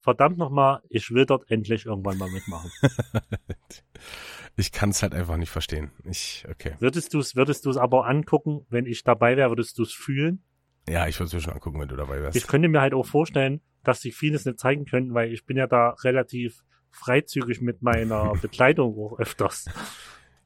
[0.00, 2.70] verdammt nochmal, ich will dort endlich irgendwann mal mitmachen.
[4.56, 5.90] ich kann es halt einfach nicht verstehen.
[6.04, 6.74] Ich, okay.
[6.78, 10.42] Würdest du es würdest du's aber angucken, wenn ich dabei wäre, würdest du es fühlen?
[10.88, 12.36] Ja, ich würde es mir schon angucken, wenn du dabei wärst.
[12.36, 15.56] Ich könnte mir halt auch vorstellen, dass sie vieles nicht zeigen können, weil ich bin
[15.56, 16.62] ja da relativ
[16.94, 19.66] freizügig mit meiner Bekleidung auch öfters.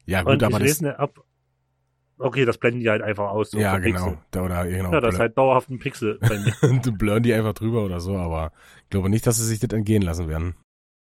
[0.05, 0.99] Ja, gut, und aber ich das...
[0.99, 1.19] Ab,
[2.17, 3.51] okay, das blenden die halt einfach aus.
[3.51, 4.17] So ja, genau.
[4.31, 4.91] Da, oder, genau.
[4.91, 6.79] Ja, das ist halt dauerhaft ein Pixel bei mir.
[6.83, 8.51] du blurren die einfach drüber oder so, aber
[8.83, 10.55] ich glaube nicht, dass sie sich das entgehen lassen werden.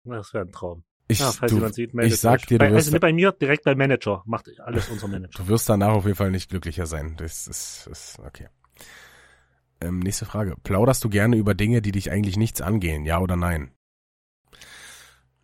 [0.03, 0.83] Das wäre ein Traum.
[1.07, 2.45] Ich, ja, falls du, jemand sieht, ich sag euch.
[2.45, 4.23] dir, du bei, wirst also nicht bei mir, direkt beim Manager.
[4.25, 5.43] Macht alles unser Manager.
[5.43, 7.15] Du wirst danach auf jeden Fall nicht glücklicher sein.
[7.17, 8.47] Das ist, ist okay.
[9.81, 10.55] Ähm, nächste Frage.
[10.63, 13.71] Plauderst du gerne über Dinge, die dich eigentlich nichts angehen, ja oder nein?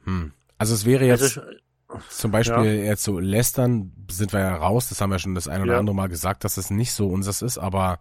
[0.04, 0.32] Hm.
[0.58, 2.84] Also es wäre jetzt also ich, zum Beispiel ja.
[2.84, 5.80] jetzt so lästern, sind wir ja raus, das haben wir schon das ein oder ja.
[5.80, 8.00] andere Mal gesagt, dass es nicht so unseres ist, aber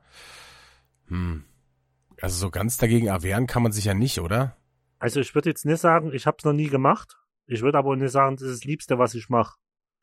[1.08, 1.44] hm,
[2.20, 4.56] also so ganz dagegen erwehren kann man sich ja nicht, oder?
[4.98, 7.16] Also ich würde jetzt nicht sagen, ich habe es noch nie gemacht.
[7.46, 9.56] Ich würde aber nicht sagen, das ist das Liebste, was ich mache.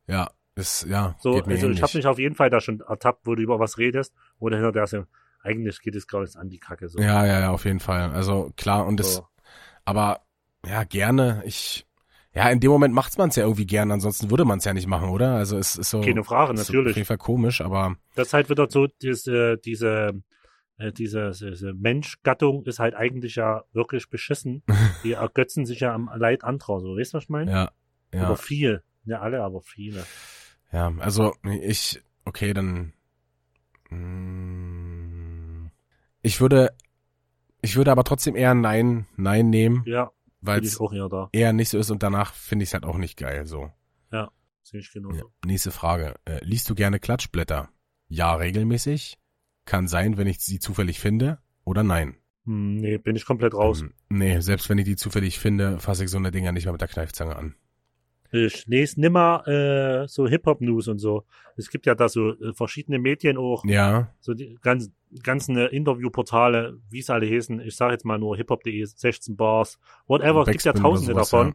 [0.08, 1.78] Ja, ist, ja, so, Also ähnlich.
[1.78, 4.50] ich habe mich auf jeden Fall da schon ertappt, wo du über was redest, wo
[4.50, 5.06] der hinter der so,
[5.42, 6.88] eigentlich geht es gar nicht an die Kacke.
[6.90, 7.00] So.
[7.00, 8.12] Ja, ja, ja, auf jeden Fall.
[8.12, 9.28] Also klar, und das, so.
[9.84, 10.25] aber
[10.68, 11.44] ja, gerne.
[11.46, 11.86] Ich,
[12.34, 14.74] ja, in dem Moment macht man es ja irgendwie gerne, ansonsten würde man es ja
[14.74, 15.36] nicht machen, oder?
[15.36, 16.02] Also es ist so.
[16.02, 16.92] Keine Frage, natürlich.
[16.92, 17.96] auf jeden Fall komisch, aber.
[18.16, 20.22] Das ist halt wieder so, diese, diese,
[20.78, 24.64] äh, diese, diese Menschgattung ist halt eigentlich ja wirklich beschissen.
[25.04, 27.52] Die ergötzen sich ja am Leid anderer, so, weißt du, was ich meine?
[27.52, 27.72] Ja.
[28.14, 28.26] ja.
[28.26, 28.84] Aber viel.
[29.06, 30.04] Ja, alle, aber viele.
[30.74, 32.92] Ja, also ich, okay, dann.
[33.90, 35.72] Mh, mm,
[36.22, 36.74] ich würde,
[37.62, 39.84] ich würde aber trotzdem eher Nein, Nein nehmen.
[39.86, 40.12] Ja
[40.46, 40.80] weil es
[41.32, 43.46] eher, nicht so ist und danach finde ich es halt auch nicht geil.
[43.46, 43.72] So.
[44.12, 44.32] Ja,
[44.64, 45.18] sehe ich genauso.
[45.18, 45.24] Ja.
[45.46, 46.16] Nächste Frage.
[46.26, 47.70] Äh, liest du gerne Klatschblätter?
[48.08, 49.18] Ja, regelmäßig.
[49.66, 52.18] Kann sein, wenn ich sie zufällig finde oder nein.
[52.46, 53.82] Hm, nee, bin ich komplett raus.
[53.82, 56.74] Hm, nee, selbst wenn ich die zufällig finde, fasse ich so eine Dinger nicht mehr
[56.74, 57.56] mit der Kneifzange an.
[58.36, 61.24] Ich lese nimmer äh, so Hip-Hop-News und so.
[61.56, 63.64] Es gibt ja da so äh, verschiedene Medien auch.
[63.66, 64.12] Ja.
[64.20, 64.92] So die ganz,
[65.24, 67.62] ganzen äh, Interviewportale, wie es alle heißen.
[67.62, 70.42] Ich sage jetzt mal nur hiphop.de, 16 Bars, whatever.
[70.42, 71.54] Es gibt ja tausende sowas, davon.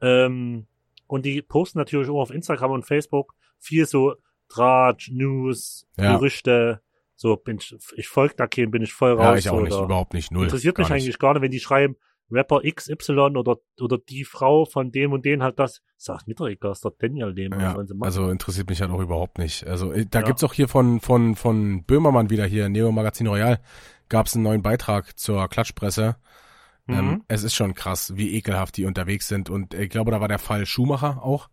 [0.00, 0.26] Ja.
[0.26, 0.66] Ähm,
[1.06, 4.14] und die posten natürlich auch auf Instagram und Facebook viel so
[4.48, 6.16] Tratsch, News, ja.
[6.16, 6.80] Gerüchte.
[7.14, 9.24] So bin ich, ich folge da keinem, bin ich voll raus.
[9.24, 10.44] Ja, ich auch nicht, überhaupt nicht, null.
[10.44, 11.02] Interessiert mich nicht.
[11.02, 11.96] eigentlich gar nicht, wenn die schreiben,
[12.32, 15.82] Rapper XY oder, oder die Frau von dem und den hat das.
[15.96, 17.52] Sagt mir doch egal, ist doch Daniel dem.
[17.52, 19.66] Ja, also interessiert mich halt auch überhaupt nicht.
[19.66, 20.26] Also äh, da ja.
[20.26, 23.60] gibt's auch hier von, von, von Böhmermann wieder hier, Neo Magazin Royal,
[24.08, 26.16] gab's einen neuen Beitrag zur Klatschpresse.
[26.86, 26.94] Mhm.
[26.94, 29.50] Ähm, es ist schon krass, wie ekelhaft die unterwegs sind.
[29.50, 31.48] Und ich glaube, da war der Fall Schumacher auch,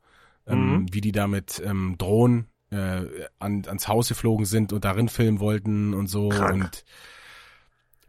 [0.48, 0.86] ähm, mhm.
[0.92, 3.02] wie die da mit ähm, Drohnen äh,
[3.40, 6.30] an, ans Haus geflogen sind und darin filmen wollten und so.
[6.30, 6.54] Krank.
[6.54, 6.86] Und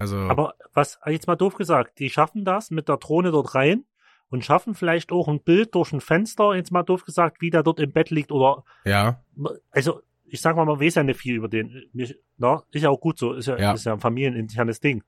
[0.00, 0.16] also.
[0.16, 3.84] Aber was, jetzt mal doof gesagt, die schaffen das mit der Drohne dort rein
[4.30, 7.62] und schaffen vielleicht auch ein Bild durch ein Fenster, jetzt mal doof gesagt, wie der
[7.62, 8.64] dort im Bett liegt oder.
[8.84, 9.22] Ja.
[9.70, 11.90] Also, ich sag mal, man weiß ja nicht viel über den.
[12.38, 13.72] Na, ist ja auch gut so, ist ja, ja.
[13.72, 15.02] ist ja ein familieninternes Ding.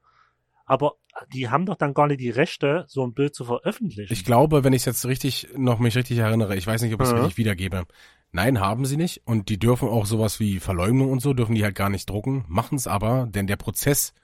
[0.66, 0.96] Aber
[1.33, 4.12] die haben doch dann gar nicht die Rechte, so ein Bild zu veröffentlichen.
[4.12, 7.00] Ich glaube, wenn ich es jetzt richtig, noch mich richtig erinnere, ich weiß nicht, ob
[7.00, 7.20] ich es mhm.
[7.20, 7.85] richtig wiedergebe.
[8.31, 9.22] Nein, haben sie nicht.
[9.24, 12.44] Und die dürfen auch sowas wie Verleumdung und so, dürfen die halt gar nicht drucken,
[12.48, 14.14] machen es aber, denn der Prozess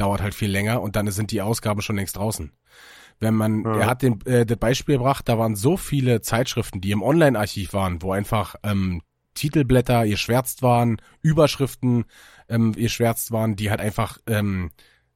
[0.00, 2.52] dauert halt viel länger und dann sind die Ausgaben schon längst draußen.
[3.18, 3.80] Wenn man, ja.
[3.80, 7.74] er hat den, äh, das Beispiel gebracht, da waren so viele Zeitschriften, die im Online-Archiv
[7.74, 9.02] waren, wo einfach ähm,
[9.34, 12.04] Titelblätter ihr schwärzt waren, Überschriften
[12.48, 14.70] ähm, ihr schwärzt waren, die halt einfach ähm,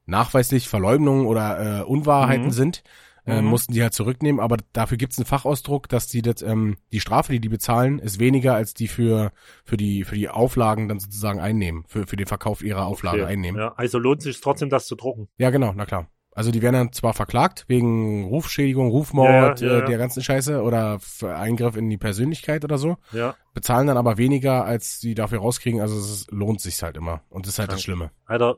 [0.06, 2.52] nachweislich Verleumdungen oder äh, Unwahrheiten mhm.
[2.52, 2.82] sind
[3.26, 3.48] äh, mhm.
[3.48, 7.32] mussten die halt zurücknehmen, aber dafür gibt's einen Fachausdruck, dass die das, ähm, die Strafe,
[7.32, 9.32] die die bezahlen, ist weniger als die für
[9.64, 13.32] für die für die Auflagen dann sozusagen einnehmen, für für den Verkauf ihrer Auflagen okay.
[13.32, 13.60] einnehmen.
[13.60, 15.28] Ja, also lohnt sich trotzdem, das zu drucken.
[15.38, 16.08] Ja, genau, na klar.
[16.34, 20.22] Also die werden dann zwar verklagt wegen Rufschädigung, Rufmord, ja, ja, ja, äh, der ganzen
[20.22, 22.96] Scheiße oder Eingriff in die Persönlichkeit oder so.
[23.12, 23.36] Ja.
[23.54, 25.80] Bezahlen dann aber weniger, als die dafür rauskriegen.
[25.80, 27.22] Also es lohnt sich halt immer.
[27.30, 27.76] Und das ist halt Krank.
[27.76, 28.10] das Schlimme.
[28.24, 28.56] Alter,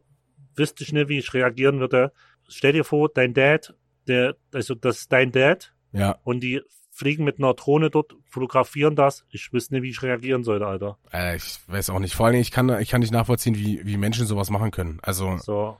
[0.54, 2.12] wüsste ich nicht, wie ich reagieren würde.
[2.48, 3.74] Stell dir vor, dein Dad
[4.08, 5.72] der, also das ist dein Dad.
[5.92, 6.18] Ja.
[6.24, 9.24] Und die fliegen mit einer Drohne dort, fotografieren das.
[9.30, 10.98] Ich wüsste nicht, wie ich reagieren sollte, Alter.
[11.12, 12.14] Äh, ich weiß auch nicht.
[12.14, 14.98] Vor allem, ich kann, ich kann nicht nachvollziehen, wie, wie Menschen sowas machen können.
[15.02, 15.36] Also.
[15.38, 15.76] So.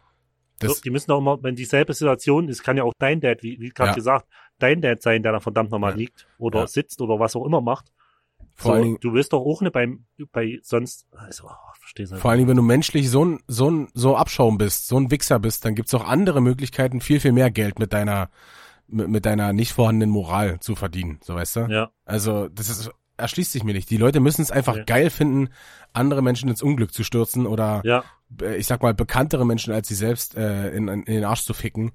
[0.58, 3.42] Das, so, die müssen auch immer, wenn dieselbe Situation ist, kann ja auch dein Dad,
[3.42, 3.94] wie, wie gerade ja.
[3.94, 4.26] gesagt,
[4.58, 5.98] dein Dad sein, der da verdammt nochmal ja.
[5.98, 6.66] liegt oder ja.
[6.66, 7.92] sitzt oder was auch immer macht.
[8.57, 12.16] Vor allen Dingen, du willst doch auch nicht beim, bei sonst, also, oh, verstehst du.
[12.16, 15.11] Vor allen Dingen, wenn du menschlich so ein, so ein, so Abschaum bist, so ein
[15.11, 18.31] Wichser bist, dann gibt's auch andere Möglichkeiten, viel, viel mehr Geld mit deiner,
[18.87, 21.61] mit, mit deiner nicht vorhandenen Moral zu verdienen, so weißt du?
[21.69, 21.90] Ja.
[22.07, 23.90] Also, das ist, erschließt sich mir nicht.
[23.90, 24.85] Die Leute müssen es einfach ja.
[24.85, 25.51] geil finden,
[25.92, 28.05] andere Menschen ins Unglück zu stürzen oder, ja.
[28.40, 31.53] Äh, ich sag mal, bekanntere Menschen als sie selbst äh, in, in den Arsch zu
[31.53, 31.92] ficken.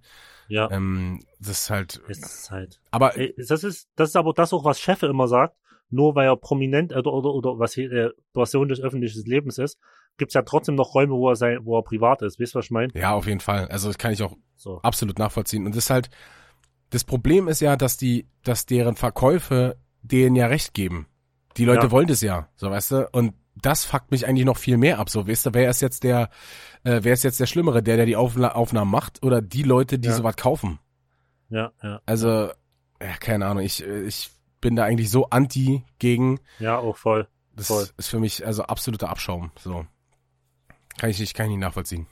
[0.48, 0.70] Ja.
[0.70, 2.02] Ähm, das ist halt.
[2.08, 2.82] Das ist halt.
[2.92, 5.56] Aber das ist, das ist aber das auch, was Chefe immer sagt
[5.92, 9.78] nur weil er prominent oder, oder, oder was hier äh, Person des öffentlichen Lebens ist,
[10.18, 12.40] gibt's ja trotzdem noch Räume, wo er sein, wo er privat ist.
[12.40, 12.94] Weißt du, was ich meine?
[12.94, 13.68] Ja, auf jeden Fall.
[13.68, 14.80] Also das kann ich auch so.
[14.82, 15.66] absolut nachvollziehen.
[15.66, 16.10] Und das ist halt,
[16.90, 21.08] das Problem ist ja, dass die, dass deren Verkäufe denen ja recht geben.
[21.58, 21.92] Die Leute ja.
[21.92, 23.10] wollen das ja, so weißt du.
[23.12, 25.10] Und das fuckt mich eigentlich noch viel mehr ab.
[25.10, 26.30] So, weißt du, wer ist jetzt der,
[26.84, 30.00] äh, wer ist jetzt der Schlimmere, der, der die Aufna Aufnahmen macht oder die Leute,
[30.00, 30.16] die ja.
[30.16, 30.80] sowas kaufen?
[31.50, 32.02] Ja, ja.
[32.06, 32.50] Also,
[33.02, 34.30] ja, keine Ahnung, ich, ich
[34.62, 36.40] bin da eigentlich so anti gegen.
[36.60, 37.28] Ja, auch voll.
[37.56, 37.88] Das voll.
[37.98, 39.52] ist für mich also absoluter Abschaum.
[39.60, 39.86] So.
[40.98, 42.08] Kann ich nicht, kann ich nicht nachvollziehen.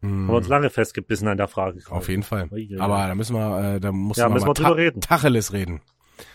[0.00, 0.10] Hm.
[0.10, 1.80] Haben wir uns lange festgebissen an der Frage.
[1.90, 2.48] Auf jeden Fall.
[2.78, 5.00] Aber da müssen wir, äh, da muss ja, müssen wir drüber reden.
[5.00, 5.80] Tacheles reden.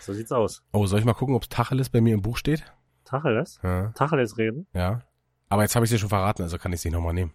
[0.00, 0.62] So sieht's aus.
[0.72, 2.64] Oh, soll ich mal gucken, ob Tacheles bei mir im Buch steht?
[3.04, 3.60] Tacheles?
[3.62, 3.88] Ja.
[3.94, 4.66] Tacheles reden?
[4.74, 5.02] Ja.
[5.48, 7.34] Aber jetzt habe ich dir schon verraten, also kann ich sie nochmal nehmen.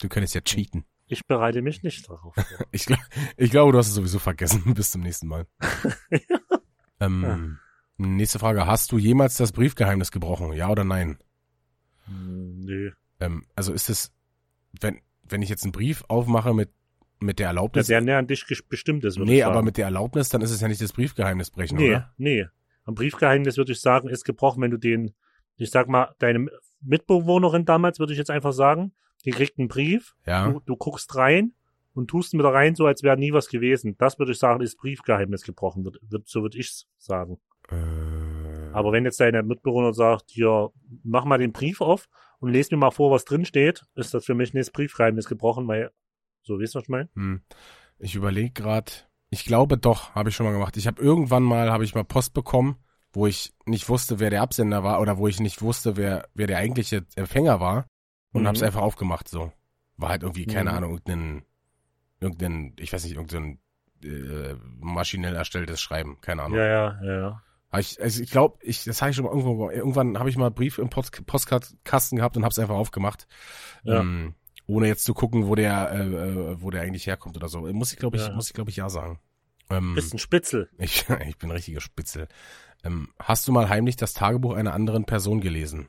[0.00, 0.84] Du könntest ja cheaten.
[1.06, 2.34] Ich bereite mich nicht darauf.
[2.70, 3.00] ich, glaub,
[3.36, 4.62] ich glaube, du hast es sowieso vergessen.
[4.74, 5.46] Bis zum nächsten Mal.
[6.10, 6.18] ja.
[7.02, 7.22] Ähm,
[7.98, 8.06] ja.
[8.06, 8.66] Nächste Frage.
[8.66, 10.52] Hast du jemals das Briefgeheimnis gebrochen?
[10.52, 11.18] Ja oder nein?
[12.08, 12.92] Nee.
[13.20, 14.12] Ähm, also ist es,
[14.80, 16.70] wenn, wenn ich jetzt einen Brief aufmache mit,
[17.20, 17.86] mit der Erlaubnis.
[17.86, 20.68] Der näher an dich bestimmt ist, Nee, aber mit der Erlaubnis, dann ist es ja
[20.68, 22.12] nicht das Briefgeheimnis brechen, nee, oder?
[22.16, 22.46] Nee,
[22.84, 25.14] Am Briefgeheimnis würde ich sagen, ist gebrochen, wenn du den,
[25.56, 26.48] ich sag mal, deine
[26.80, 28.92] Mitbewohnerin damals, würde ich jetzt einfach sagen,
[29.24, 30.50] die kriegt einen Brief, ja.
[30.50, 31.52] du, du guckst rein
[31.94, 33.96] und tust wieder rein, so als wäre nie was gewesen.
[33.98, 37.38] Das würde ich sagen, ist Briefgeheimnis gebrochen, wird, wird, so würde ich sagen.
[37.70, 40.70] Äh, aber wenn jetzt deine Mitbewohner sagt, hier,
[41.02, 42.08] mach mal den Brief auf
[42.40, 45.28] und lese mir mal vor, was drin steht, ist das für mich nicht das Briefgeheimnis
[45.28, 45.90] gebrochen, weil,
[46.42, 47.08] so, weißt du, was ich meine?
[47.14, 47.42] Hm.
[47.98, 48.92] Ich überlege gerade,
[49.30, 50.76] ich glaube doch, habe ich schon mal gemacht.
[50.76, 52.76] Ich habe irgendwann mal, habe ich mal Post bekommen,
[53.12, 56.46] wo ich nicht wusste, wer der Absender war oder wo ich nicht wusste, wer, wer
[56.46, 57.86] der eigentliche Empfänger war
[58.32, 58.46] und mhm.
[58.46, 59.52] habe es einfach aufgemacht, so.
[59.96, 60.76] War halt irgendwie, keine mhm.
[60.76, 61.44] Ahnung, irgendein,
[62.22, 63.58] irgendein, ich weiß nicht, irgendein
[64.02, 66.58] äh, maschinell erstelltes Schreiben, keine Ahnung.
[66.58, 67.42] Ja, ja, ja.
[67.78, 70.46] Ich, also ich glaube, ich, das habe ich schon mal irgendwo, irgendwann habe ich mal
[70.46, 73.26] einen Brief im Post, Postkasten gehabt und habe es einfach aufgemacht.
[73.84, 74.00] Ja.
[74.00, 74.34] Ähm,
[74.66, 77.60] ohne jetzt zu gucken, wo der, äh, äh, wo der eigentlich herkommt oder so.
[77.72, 78.32] Muss ich, glaube ich, ja.
[78.34, 79.20] muss ich, glaube ich, ja sagen.
[79.70, 80.68] Ähm, Bist ein Spitzel.
[80.78, 82.28] Ich, ich bin ein richtiger Spitzel.
[82.84, 85.88] Ähm, hast du mal heimlich das Tagebuch einer anderen Person gelesen?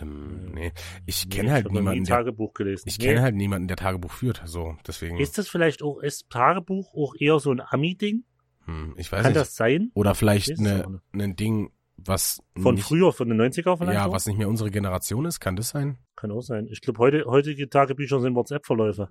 [0.00, 0.72] Ähm, nee,
[1.06, 2.04] ich kenne nee, halt niemanden.
[2.04, 2.88] Der, Tagebuch gelesen.
[2.88, 3.06] Ich nee.
[3.06, 4.42] kenne halt niemanden, der Tagebuch führt.
[4.44, 5.18] So, deswegen.
[5.18, 8.24] Ist das vielleicht auch, ist Tagebuch auch eher so ein Ami-Ding?
[8.66, 9.40] Hm, ich weiß Kann nicht.
[9.40, 9.90] das sein?
[9.94, 12.42] Oder vielleicht eine, ein Ding, was.
[12.60, 13.94] Von nicht, früher, von den 90er vielleicht?
[13.94, 14.12] Ja, auch?
[14.12, 15.38] was nicht mehr unsere Generation ist.
[15.38, 15.98] Kann das sein?
[16.16, 16.66] Kann auch sein.
[16.70, 19.10] Ich glaube, heute, heutige Tagebücher sind WhatsApp-Verläufe.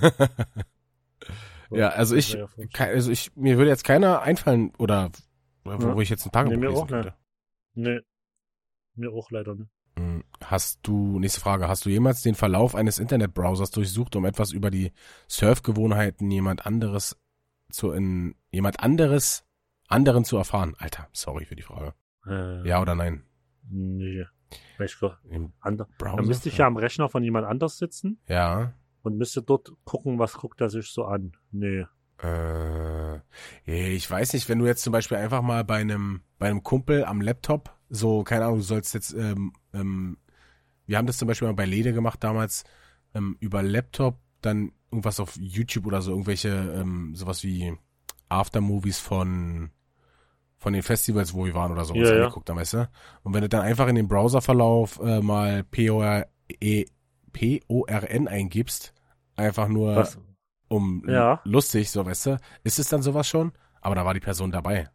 [1.70, 2.36] ja, also ich,
[2.78, 5.10] also ich, mir würde jetzt keiner einfallen, oder
[5.64, 5.98] wo ja.
[5.98, 7.14] ich jetzt ein Tagebuch nee, mir lesen auch könnte.
[7.74, 8.00] Nee,
[8.94, 9.70] mir auch leider nicht.
[10.52, 14.70] Hast du, nächste Frage, hast du jemals den Verlauf eines Internetbrowsers durchsucht, um etwas über
[14.70, 14.92] die
[15.26, 17.18] Surfgewohnheiten jemand anderes
[17.70, 19.46] zu in jemand anderes
[19.88, 20.74] anderen zu erfahren?
[20.76, 21.94] Alter, sorry für die Frage.
[22.26, 23.24] Äh, ja oder nein?
[23.70, 24.26] Nee.
[24.76, 25.16] Welche
[25.60, 25.88] andere?
[25.96, 28.20] Dann müsste ich ja am Rechner von jemand anders sitzen.
[28.28, 28.74] Ja.
[29.00, 31.32] Und müsste dort gucken, was guckt er sich so an.
[31.50, 31.86] Nee.
[32.22, 33.20] Äh,
[33.64, 37.06] ich weiß nicht, wenn du jetzt zum Beispiel einfach mal bei einem, bei einem Kumpel
[37.06, 40.18] am Laptop, so, keine Ahnung, du sollst jetzt, ähm, ähm,
[40.92, 42.64] wir haben das zum Beispiel mal bei Lede gemacht damals,
[43.14, 47.74] ähm, über Laptop, dann irgendwas auf YouTube oder so, irgendwelche, ähm, sowas wie
[48.28, 49.70] Aftermovies von,
[50.58, 52.24] von den Festivals, wo wir waren oder so, ja, ja.
[52.24, 52.90] angeguckt haben, weißt du?
[53.22, 56.84] Und wenn du dann einfach in den Browserverlauf äh, mal P-O-R-E,
[57.32, 58.92] P-O-R-N eingibst,
[59.34, 60.18] einfach nur, Was?
[60.68, 61.40] um ja.
[61.44, 63.52] lustig, so, weißt du, ist es dann sowas schon?
[63.80, 64.90] Aber da war die Person dabei.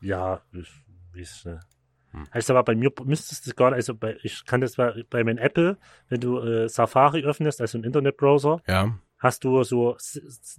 [0.00, 0.68] Ja, ich
[1.14, 1.77] weiß nicht.
[2.12, 2.26] Hm.
[2.32, 5.24] Heißt aber bei mir müsstest du gar nicht, also bei, ich kann das bei, bei
[5.24, 5.76] meinem Apple,
[6.08, 8.98] wenn du äh, Safari öffnest, also ein Internetbrowser, ja.
[9.18, 9.96] hast du so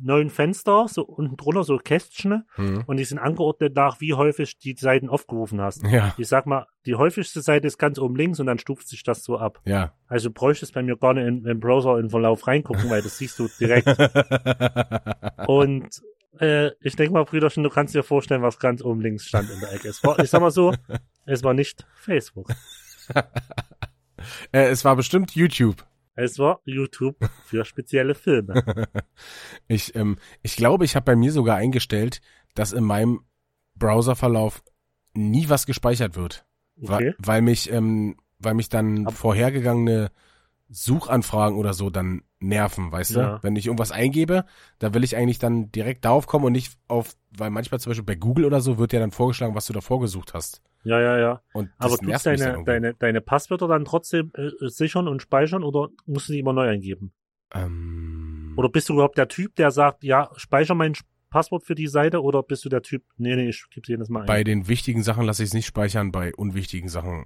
[0.02, 2.84] neun Fenster, so unten drunter so Kästchen hm.
[2.86, 5.84] und die sind angeordnet nach, wie häufig die Seiten aufgerufen hast.
[5.88, 6.14] Ja.
[6.18, 9.24] Ich sag mal, die häufigste Seite ist ganz oben links und dann stuft sich das
[9.24, 9.60] so ab.
[9.66, 9.94] Ja.
[10.08, 13.40] Also bräuchtest bei mir gar nicht in, in Browser in Verlauf reingucken, weil das siehst
[13.40, 13.88] du direkt.
[15.48, 16.02] und
[16.40, 19.60] äh, ich denke mal, Brüderchen, du kannst dir vorstellen, was ganz oben links stand in
[19.60, 19.92] der Ecke.
[20.04, 20.74] War, ich sag mal so,
[21.30, 22.50] es war nicht Facebook.
[24.52, 25.86] äh, es war bestimmt YouTube.
[26.16, 28.88] Es war YouTube für spezielle Filme.
[29.68, 32.20] ich, ähm, ich glaube, ich habe bei mir sogar eingestellt,
[32.56, 33.22] dass in meinem
[33.76, 34.64] Browserverlauf
[35.14, 36.46] nie was gespeichert wird.
[36.82, 36.90] Okay.
[36.90, 40.12] Weil, weil mich, ähm, weil mich dann Ab vorhergegangene
[40.68, 43.38] Suchanfragen oder so dann nerven, weißt ja.
[43.38, 43.44] du?
[43.44, 44.46] Wenn ich irgendwas eingebe,
[44.80, 48.06] da will ich eigentlich dann direkt darauf kommen und nicht auf, weil manchmal zum Beispiel
[48.06, 50.62] bei Google oder so wird ja dann vorgeschlagen, was du da vorgesucht hast.
[50.84, 51.42] Ja, ja, ja.
[51.54, 56.30] Und Aber tust deine, deine, deine Passwörter dann trotzdem äh, sichern und speichern oder musst
[56.30, 57.14] du die immer neu eingeben?
[57.54, 58.54] Ähm.
[58.58, 60.94] Oder bist du überhaupt der Typ, der sagt, ja, speicher mein
[61.30, 64.22] Passwort für die Seite oder bist du der Typ, nee, nee, ich gebe jedes Mal
[64.22, 64.28] ein?
[64.28, 67.26] Bei den wichtigen Sachen lasse ich es nicht speichern, bei unwichtigen Sachen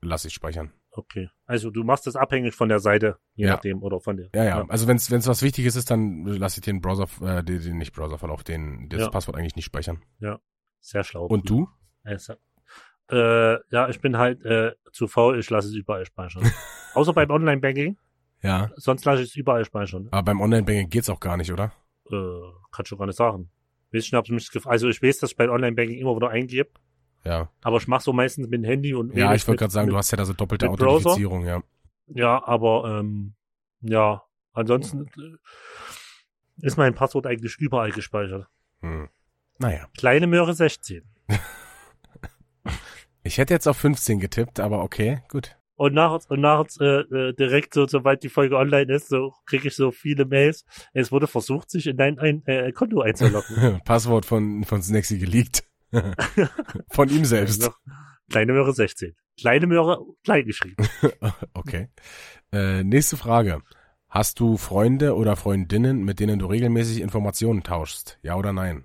[0.00, 0.72] lasse ich speichern.
[0.90, 1.30] Okay.
[1.46, 3.52] Also du machst das abhängig von der Seite, je ja.
[3.52, 4.28] nachdem, oder von der.
[4.34, 4.58] Ja, ja.
[4.58, 4.66] ja.
[4.68, 7.94] Also wenn es was Wichtiges ist, dann lasse ich den Browser, äh, den, den nicht
[7.94, 9.10] Browserverlauf, den das ja.
[9.10, 10.02] Passwort eigentlich nicht speichern.
[10.18, 10.38] Ja.
[10.80, 11.26] Sehr schlau.
[11.26, 11.68] Und du?
[12.02, 12.34] Also,
[13.12, 16.50] äh, ja, ich bin halt äh, zu faul, ich lasse es überall speichern.
[16.94, 17.96] Außer beim Online-Banking.
[18.42, 18.70] Ja.
[18.76, 20.08] Sonst lasse ich es überall speichern.
[20.10, 21.72] Aber beim Online-Banking geht's auch gar nicht, oder?
[22.10, 22.16] Äh,
[22.72, 23.50] kann schon gar nicht sagen.
[23.92, 26.70] Weiß nicht, ob mich also ich weiß, dass ich bei Online-Banking immer wieder eingebe.
[27.24, 27.50] Ja.
[27.62, 29.14] Aber ich mache so meistens mit dem Handy und.
[29.14, 31.62] Ja, ich wollte gerade sagen, mit, du hast ja da so doppelte Authentifizierung, ja.
[32.08, 33.34] Ja, aber ähm,
[33.82, 34.22] ja,
[34.52, 38.48] ansonsten äh, ist mein Passwort eigentlich überall gespeichert.
[38.80, 39.08] Hm.
[39.58, 39.86] Naja.
[39.96, 41.04] Kleine Möhre 16.
[43.22, 45.56] ich hätte jetzt auf 15 getippt, aber okay, gut.
[45.74, 49.68] Und nachts und nachts äh, äh, direkt so, sobald die Folge online ist, so kriege
[49.68, 50.64] ich so viele Mails.
[50.92, 53.80] Es wurde versucht, sich in dein ein, äh, Konto einzuloggen.
[53.84, 55.64] Passwort von von Snacksy geleakt.
[56.88, 57.70] Von ihm selbst.
[58.30, 59.14] Kleine Möhre 16.
[59.38, 60.88] Kleine Möhre, klein geschrieben.
[61.54, 61.88] okay.
[62.52, 63.60] Äh, nächste Frage.
[64.08, 68.18] Hast du Freunde oder Freundinnen, mit denen du regelmäßig Informationen tauschst?
[68.22, 68.84] Ja oder nein?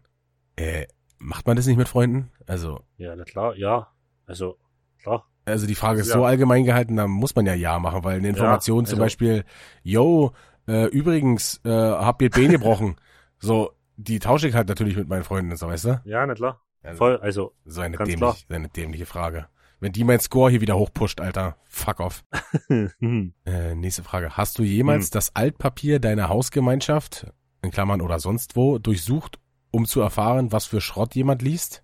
[0.55, 2.31] Äh, macht man das nicht mit Freunden?
[2.45, 2.81] Also.
[2.97, 3.87] Ja, na klar, ja.
[4.27, 4.57] Also,
[5.01, 5.25] klar.
[5.45, 6.15] Also die Frage ist ja.
[6.15, 8.99] so allgemein gehalten, da muss man ja ja machen, weil eine Information ja, also, zum
[8.99, 9.45] Beispiel,
[9.81, 10.33] yo,
[10.67, 12.97] äh, übrigens, äh, hab ihr Bein gebrochen.
[13.39, 16.01] so, die tausche ich halt natürlich mit meinen Freunden, so weißt du?
[16.03, 16.61] Ja, na klar.
[16.83, 17.53] Also, Voll, also.
[17.65, 18.35] So eine, dämlich, klar.
[18.47, 19.47] so eine dämliche Frage.
[19.79, 22.23] Wenn die mein Score hier wieder hochpusht, Alter, fuck off.
[22.69, 24.35] äh, nächste Frage.
[24.35, 25.11] Hast du jemals hm.
[25.11, 27.27] das Altpapier deiner Hausgemeinschaft,
[27.61, 29.39] in Klammern oder sonst wo, durchsucht,
[29.71, 31.83] um zu erfahren, was für Schrott jemand liest?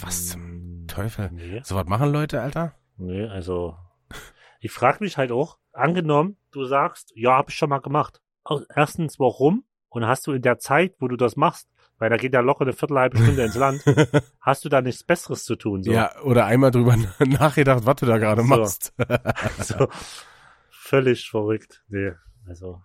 [0.00, 1.30] Was zum hm, Teufel?
[1.32, 1.60] Nee.
[1.64, 2.74] So was machen Leute, Alter?
[2.96, 3.76] Nee, also
[4.60, 8.20] ich frage mich halt auch, angenommen, du sagst, ja, habe ich schon mal gemacht.
[8.74, 9.64] Erstens, warum?
[9.88, 12.62] Und hast du in der Zeit, wo du das machst, weil da geht ja locker
[12.62, 13.84] eine Viertelhalbe Stunde ins Land,
[14.40, 15.82] hast du da nichts Besseres zu tun?
[15.82, 15.92] So?
[15.92, 18.48] Ja, oder einmal drüber nachgedacht, was du da gerade so.
[18.48, 18.94] machst.
[19.58, 19.88] so.
[20.70, 21.82] Völlig verrückt.
[21.88, 22.12] Nee,
[22.46, 22.80] also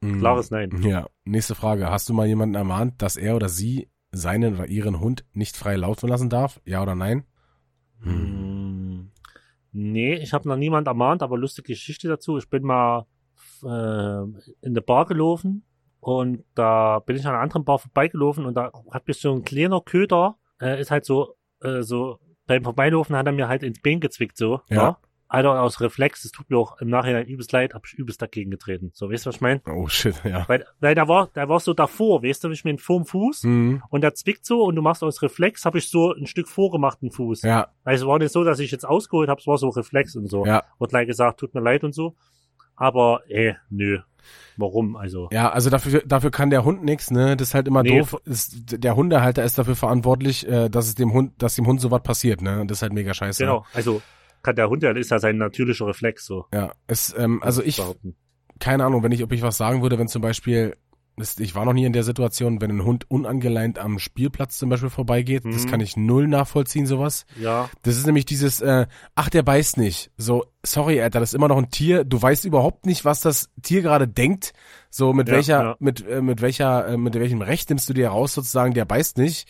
[0.00, 0.82] mm, klares Nein.
[0.82, 1.90] Ja, nächste Frage.
[1.90, 5.76] Hast du mal jemanden ermahnt, dass er oder sie seinen oder ihren Hund nicht frei
[5.76, 6.60] laufen lassen darf?
[6.64, 7.24] Ja oder nein?
[8.02, 9.10] Hm.
[9.72, 12.38] Nee, ich habe noch niemand ermahnt, aber lustige Geschichte dazu.
[12.38, 13.06] Ich bin mal
[13.62, 14.22] äh,
[14.62, 15.64] in der Bar gelaufen
[16.00, 19.44] und da bin ich an einer anderen Bar vorbeigelaufen und da hat mich so ein
[19.44, 23.82] kleiner Köder, äh, ist halt so, äh, so beim Vorbeilaufen hat er mir halt ins
[23.82, 24.60] Bein gezwickt, so.
[24.68, 24.76] Ja.
[24.76, 24.98] ja?
[25.28, 28.50] Alter, aus Reflex, es tut mir auch im Nachhinein übelst leid, hab ich übelst dagegen
[28.50, 28.92] getreten.
[28.94, 29.60] So, weißt du, was ich meine?
[29.66, 30.48] Oh shit, ja.
[30.48, 33.82] Weil, weil da war, da war so davor, weißt du, ich mir vorm Fuß mhm.
[33.90, 37.10] und der zwickt so und du machst aus Reflex, hab ich so ein Stück vorgemachten
[37.10, 37.42] Fuß.
[37.42, 37.68] Ja.
[37.82, 40.28] Also es war nicht so, dass ich jetzt ausgeholt habe, es war so Reflex und
[40.28, 40.46] so.
[40.46, 40.62] Ja.
[40.78, 42.14] Und gleich gesagt, tut mir leid und so.
[42.76, 44.00] Aber, eh, nö.
[44.56, 44.96] Warum?
[44.96, 45.28] Also.
[45.32, 47.36] Ja, also dafür, dafür kann der Hund nix, ne?
[47.36, 47.98] Das ist halt immer nee.
[47.98, 48.16] doof.
[48.24, 52.02] Ist, der Hundehalter ist dafür verantwortlich, äh, dass es dem Hund, dass dem Hund sowas
[52.02, 52.60] passiert, ne?
[52.60, 53.44] Und das ist halt mega scheiße.
[53.44, 54.02] Genau, also
[54.46, 56.46] kann der Hund ja, ist ja sein natürlicher Reflex so.
[56.54, 57.82] Ja, es, ähm, also ich,
[58.60, 60.76] keine Ahnung, wenn ich, ob ich was sagen würde, wenn zum Beispiel,
[61.38, 64.88] ich war noch nie in der Situation, wenn ein Hund unangeleint am Spielplatz zum Beispiel
[64.88, 65.50] vorbeigeht, mhm.
[65.50, 67.26] das kann ich null nachvollziehen, sowas.
[67.40, 67.68] Ja.
[67.82, 70.12] Das ist nämlich dieses, äh, ach, der beißt nicht.
[70.16, 72.04] So, sorry, Alter, das ist immer noch ein Tier.
[72.04, 74.52] Du weißt überhaupt nicht, was das Tier gerade denkt.
[74.90, 75.76] So, mit ja, welcher, ja.
[75.80, 79.18] mit, äh, mit welcher, äh, mit welchem Recht nimmst du dir raus, sozusagen, der beißt
[79.18, 79.48] nicht.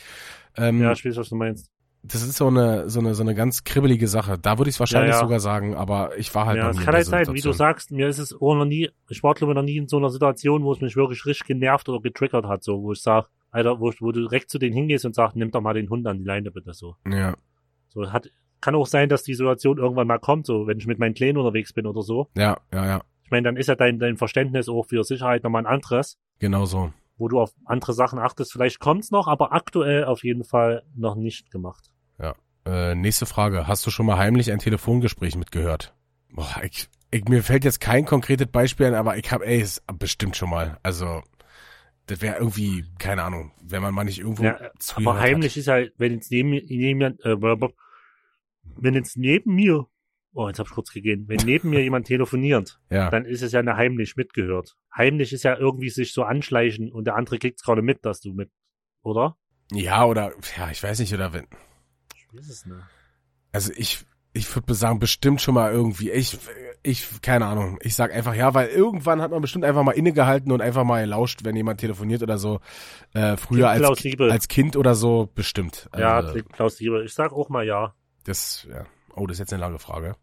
[0.56, 1.70] Ähm, ja, ich weiß, was du meinst
[2.06, 4.38] das ist so eine, so eine, so eine ganz kribbelige Sache.
[4.38, 5.20] Da würde ich es wahrscheinlich ja, ja.
[5.20, 8.08] sogar sagen, aber ich war halt ja, es kann halt sein, wie du sagst, mir
[8.08, 10.64] ist es auch noch nie, ich war glaube ich noch nie in so einer Situation,
[10.64, 13.92] wo es mich wirklich richtig genervt oder getriggert hat, so, wo ich sag, Alter, wo,
[14.00, 16.24] wo du direkt zu denen hingehst und sagst, nimm doch mal den Hund an die
[16.24, 16.96] Leine bitte, so.
[17.06, 17.34] Ja.
[17.88, 20.98] So, hat, kann auch sein, dass die Situation irgendwann mal kommt, so, wenn ich mit
[20.98, 22.28] meinen Kleinen unterwegs bin oder so.
[22.36, 23.00] Ja, ja, ja.
[23.24, 26.16] Ich meine, dann ist ja dein, dein Verständnis auch für Sicherheit nochmal ein anderes.
[26.38, 26.92] Genau so.
[27.16, 28.52] Wo du auf andere Sachen achtest.
[28.52, 31.90] Vielleicht kommt's noch, aber aktuell auf jeden Fall noch nicht gemacht.
[32.18, 32.34] Ja.
[32.64, 33.66] Äh, nächste Frage.
[33.66, 35.94] Hast du schon mal heimlich ein Telefongespräch mitgehört?
[36.30, 39.82] Boah, ich, ich, mir fällt jetzt kein konkretes Beispiel ein, aber ich habe, ey, ist
[39.98, 40.78] bestimmt schon mal.
[40.82, 41.22] Also,
[42.06, 44.58] das wäre irgendwie, keine Ahnung, wenn man mal nicht irgendwo ja,
[44.94, 45.56] Aber heimlich hat.
[45.56, 47.36] ist halt, wenn jetzt neben, neben mir, äh,
[48.76, 49.86] wenn jetzt neben mir,
[50.32, 53.10] oh, jetzt hab ich kurz gegeben, wenn neben mir jemand telefoniert, ja.
[53.10, 54.76] dann ist es ja eine heimlich mitgehört.
[54.94, 58.32] Heimlich ist ja irgendwie sich so anschleichen und der andere kriegt's gerade mit, dass du
[58.32, 58.50] mit,
[59.02, 59.36] oder?
[59.72, 61.46] Ja, oder, ja, ich weiß nicht, oder wenn,
[62.38, 62.82] ist es, ne?
[63.52, 66.10] Also ich, ich würde sagen, bestimmt schon mal irgendwie.
[66.10, 66.38] Ich,
[66.82, 67.78] ich, keine Ahnung.
[67.80, 71.04] Ich sag einfach ja, weil irgendwann hat man bestimmt einfach mal innegehalten und einfach mal
[71.06, 72.60] lauscht, wenn jemand telefoniert oder so.
[73.14, 73.82] Äh, früher als,
[74.20, 75.88] als Kind oder so, bestimmt.
[75.90, 77.04] Also, ja, klingt plausibel.
[77.04, 77.94] Ich sag auch mal ja.
[78.24, 78.84] Das, ja.
[79.14, 80.16] Oh, das ist jetzt eine lange Frage.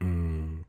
[0.00, 0.64] Hm.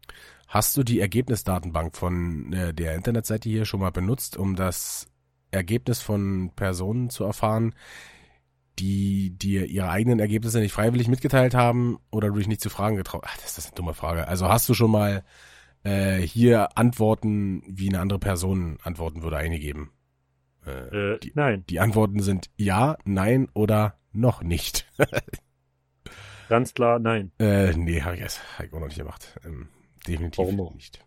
[0.47, 5.07] Hast du die Ergebnisdatenbank von äh, der Internetseite hier schon mal benutzt, um das
[5.49, 7.73] Ergebnis von Personen zu erfahren,
[8.81, 12.95] die dir ihre eigenen Ergebnisse nicht freiwillig mitgeteilt haben oder du dich nicht zu Fragen
[12.95, 13.43] getraut hast.
[13.43, 14.27] Das ist eine dumme Frage.
[14.27, 15.23] Also hast du schon mal
[15.83, 19.91] äh, hier Antworten, wie eine andere Person antworten würde, eingegeben?
[20.65, 21.63] Äh, äh, die, nein.
[21.69, 24.91] Die Antworten sind ja, nein oder noch nicht.
[26.49, 27.31] Ganz klar, nein.
[27.39, 29.39] Äh, nee, habe ich, hab ich auch noch nicht gemacht.
[29.45, 29.69] Ähm,
[30.07, 30.73] definitiv Warum?
[30.73, 31.05] nicht.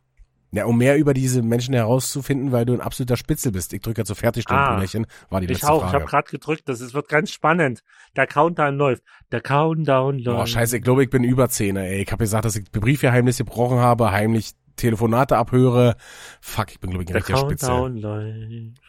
[0.54, 3.72] Ja, um mehr über diese Menschen herauszufinden, weil du ein absoluter Spitzel bist.
[3.72, 5.80] Ich drücke ja zu Fertigstellung-Brüderchen, ah, war die letzte ich auch.
[5.80, 5.88] Frage.
[5.88, 7.82] Ich habe gerade gedrückt, das ist, wird ganz spannend.
[8.14, 9.02] Der Countdown läuft.
[9.32, 10.38] Der Countdown läuft.
[10.38, 12.02] Boah, scheiße, ich glaube, ich bin über Zehner, ey.
[12.02, 15.96] Ich habe gesagt, dass ich Briefgeheimnisse gebrochen habe, heimlich Telefonate abhöre.
[16.40, 17.68] Fuck, ich bin, glaube ich, ein richtiger Spitzel.
[17.68, 18.80] Der Countdown läuft.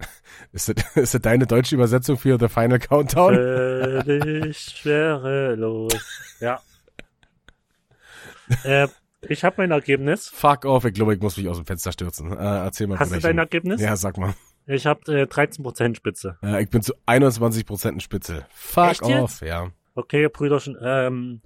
[0.52, 3.34] Ist das, ist das deine deutsche Übersetzung für The Final Countdown?
[3.34, 5.92] Völlig schwerelos.
[6.40, 6.60] Ja.
[8.64, 8.88] äh,
[9.28, 10.28] ich habe mein Ergebnis.
[10.28, 12.32] Fuck off, ich glaube, ich muss mich aus dem Fenster stürzen.
[12.32, 12.98] Äh, erzähl mal.
[12.98, 13.80] Hast du dein Ergebnis?
[13.80, 14.34] Ja, sag mal.
[14.66, 16.36] Ich habe äh, 13% Spitze.
[16.42, 18.46] Ja, ich bin zu 21% Spitze.
[18.50, 19.48] Fuck Echt off, jetzt?
[19.48, 19.70] ja.
[19.94, 21.42] Okay, Brüderchen, ähm,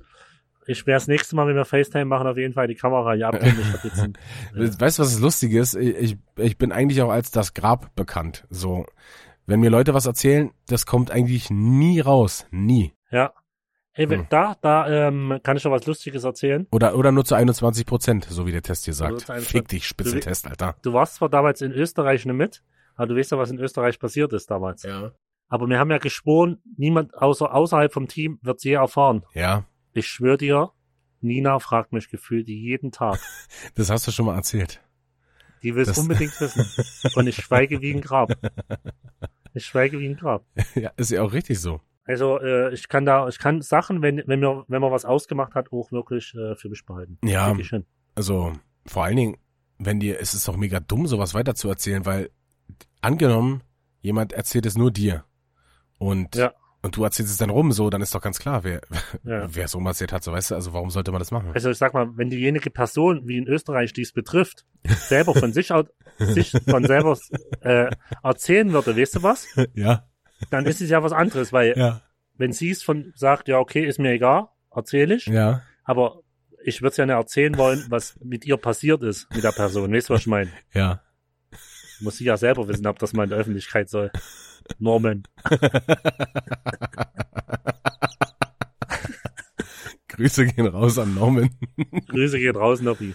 [0.67, 3.29] ich werde das nächste Mal, wenn wir FaceTime machen, auf jeden Fall die Kamera hier
[3.29, 3.59] abnehmen.
[3.77, 4.15] Ich jetzt ein,
[4.55, 5.75] äh, Weißt du, was das Lustige ist?
[5.75, 8.47] Ich, ich, ich bin eigentlich auch als das Grab bekannt.
[8.51, 8.87] So,
[9.47, 12.47] wenn mir Leute was erzählen, das kommt eigentlich nie raus.
[12.51, 12.93] Nie.
[13.11, 13.33] ja.
[13.97, 14.27] Hey, Hm.
[14.29, 16.67] da, da ähm, kann ich noch was Lustiges erzählen.
[16.73, 19.13] Oder, oder nur zu 21 Prozent, so wie der Test hier sagt.
[19.13, 19.53] Oder zu 21.
[19.53, 20.77] Fick dich, Spitzeltest, Alter.
[20.83, 22.63] Du warst zwar damals in Österreich nicht mit,
[22.97, 24.83] aber du weißt ja, was in Österreich passiert ist damals.
[24.83, 25.13] Ja.
[25.49, 29.25] Aber wir haben ja geschworen, niemand außer außerhalb vom Team wird je erfahren.
[29.35, 30.71] Ja, Ich schwöre dir,
[31.21, 33.21] Nina fragt mich gefühlt jeden Tag.
[33.77, 34.81] das hast du schon mal erzählt.
[35.63, 36.67] Die will es unbedingt wissen.
[37.15, 38.33] Und ich schweige wie ein Grab.
[39.57, 40.45] Ich schweige wie ein Grab.
[40.75, 41.81] ja, ist ja auch richtig so.
[42.05, 45.55] Also äh, ich kann da, ich kann Sachen, wenn wenn mir wenn man was ausgemacht
[45.55, 47.19] hat, auch wirklich äh, für mich behalten.
[47.25, 47.57] Ja.
[48.15, 48.53] Also,
[48.87, 49.37] vor allen Dingen,
[49.79, 52.31] wenn dir, es ist doch mega dumm, sowas weiter zu erzählen, weil
[53.01, 53.63] angenommen,
[54.03, 55.25] jemand erzählt es nur dir.
[55.99, 56.53] Und, Ja.
[56.83, 58.83] und du erzählst es dann rum, so, dann ist doch ganz klar, wer,
[59.25, 59.47] Ja.
[59.55, 61.51] wer es rum erzählt hat, so weißt du, also warum sollte man das machen?
[61.55, 64.67] Also ich sag mal, wenn diejenige Person, wie in Österreich dies betrifft,
[65.09, 65.87] selber von sich aus,
[66.19, 67.19] sich von selber
[67.63, 67.91] äh,
[68.23, 69.49] erzählen würde, weißt du was?
[69.75, 70.05] ja,
[70.51, 72.01] Dann ist es ja was anderes, weil ja,
[72.37, 76.21] wenn sie es von sagt, ja okay, ist mir egal, erzähle ich, ja, aber
[76.65, 79.93] ich würde es ja nicht erzählen wollen, was mit ihr passiert ist, mit der Person.
[79.93, 80.51] Weißt du, was ich meine?
[80.73, 81.01] ja.
[82.01, 84.11] Muss sie ja selber wissen, ob das mal in der Öffentlichkeit soll.
[84.79, 85.23] Norman.
[90.09, 91.51] Grüße gehen raus an Norman.
[92.09, 93.15] Grüße geht raus, Nobby.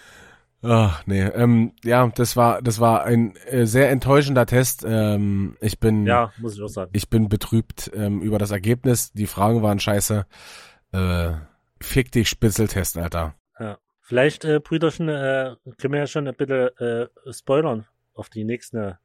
[0.61, 4.83] Ach, nee, ähm, ja, das war, das war ein äh, sehr enttäuschender Test.
[4.85, 6.91] Ähm, ich bin, Ja, muss ich auch sagen.
[6.93, 9.13] ich bin betrübt ähm, über das Ergebnis.
[9.13, 10.25] Die Fragen waren scheiße.
[10.91, 11.31] Äh,
[11.79, 13.35] fick dich, Spitzeltest, Alter.
[13.57, 13.77] Ja.
[14.01, 18.99] Vielleicht, äh, Brüderchen, äh, können wir ja schon ein bisschen äh, spoilern auf die nächste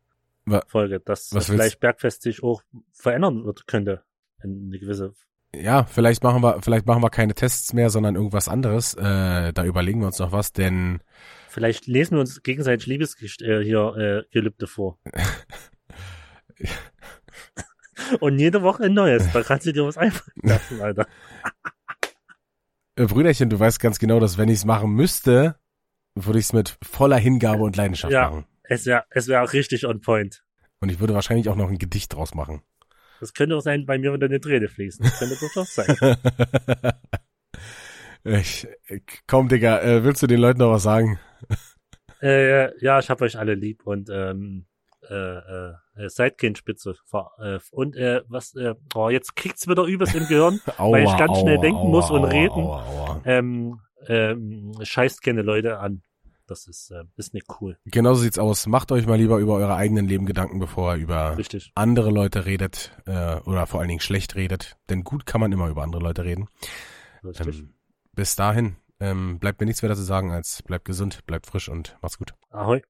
[0.46, 4.02] Wa- Folge, dass was vielleicht Bergfest sich auch verändern wird, könnte.
[4.42, 5.12] In eine gewisse.
[5.54, 8.94] Ja, vielleicht machen wir, vielleicht machen wir keine Tests mehr, sondern irgendwas anderes.
[8.94, 11.00] Äh, da überlegen wir uns noch was, denn
[11.54, 14.98] Vielleicht lesen wir uns gegenseitig Liebesgest äh, hier äh, Gelübde vor.
[18.18, 19.30] Und jede Woche ein neues.
[19.32, 21.06] Da kannst du dir was einfallen lassen, Alter.
[22.96, 25.54] äh, Brüderchen, du weißt ganz genau, dass wenn ich es machen müsste,
[26.16, 28.30] würde ich es mit voller Hingabe und Leidenschaft Ja.
[28.30, 28.46] machen.
[28.64, 30.42] Es wäre es wär auch richtig on point.
[30.80, 32.62] Und ich würde wahrscheinlich auch noch ein Gedicht draus machen.
[33.20, 35.04] Das könnte auch sein, bei mir würde eine Träne fließen.
[35.04, 36.16] Das könnte durchaus sein.
[38.40, 41.20] ich, ich- komm, Digga, äh, willst du den Leuten noch was sagen?
[42.22, 44.66] Äh, ja, ich hab euch alle lieb und ähm,
[45.10, 46.94] äh, äh, seid kein Spitze.
[47.38, 50.60] Äh, Und äh, was, äh, oh, jetzt kriegt's wieder übelst im Gehirn.
[50.78, 52.52] Aua, ich ganz schnell denken muss und reden.
[52.52, 53.22] Aua, aua.
[53.24, 56.02] Ähm, ähm, scheißt keine Leute an.
[56.46, 57.78] Das ist, äh, ist nicht cool.
[57.86, 58.66] Genauso sieht's aus.
[58.66, 61.72] Macht euch mal lieber über eure eigenen Leben Gedanken, bevor ihr über Richtig.
[61.74, 64.76] andere Leute redet äh, oder vor allen Dingen schlecht redet.
[64.90, 66.48] Denn gut kann man immer über andere Leute reden.
[67.24, 67.60] Richtig.
[67.60, 67.74] Ähm,
[68.12, 71.96] bis dahin ähm, bleibt mir nichts weiter zu sagen als bleibt gesund, bleibt frisch und
[72.00, 72.34] macht's gut.
[72.50, 72.82] Ahoi.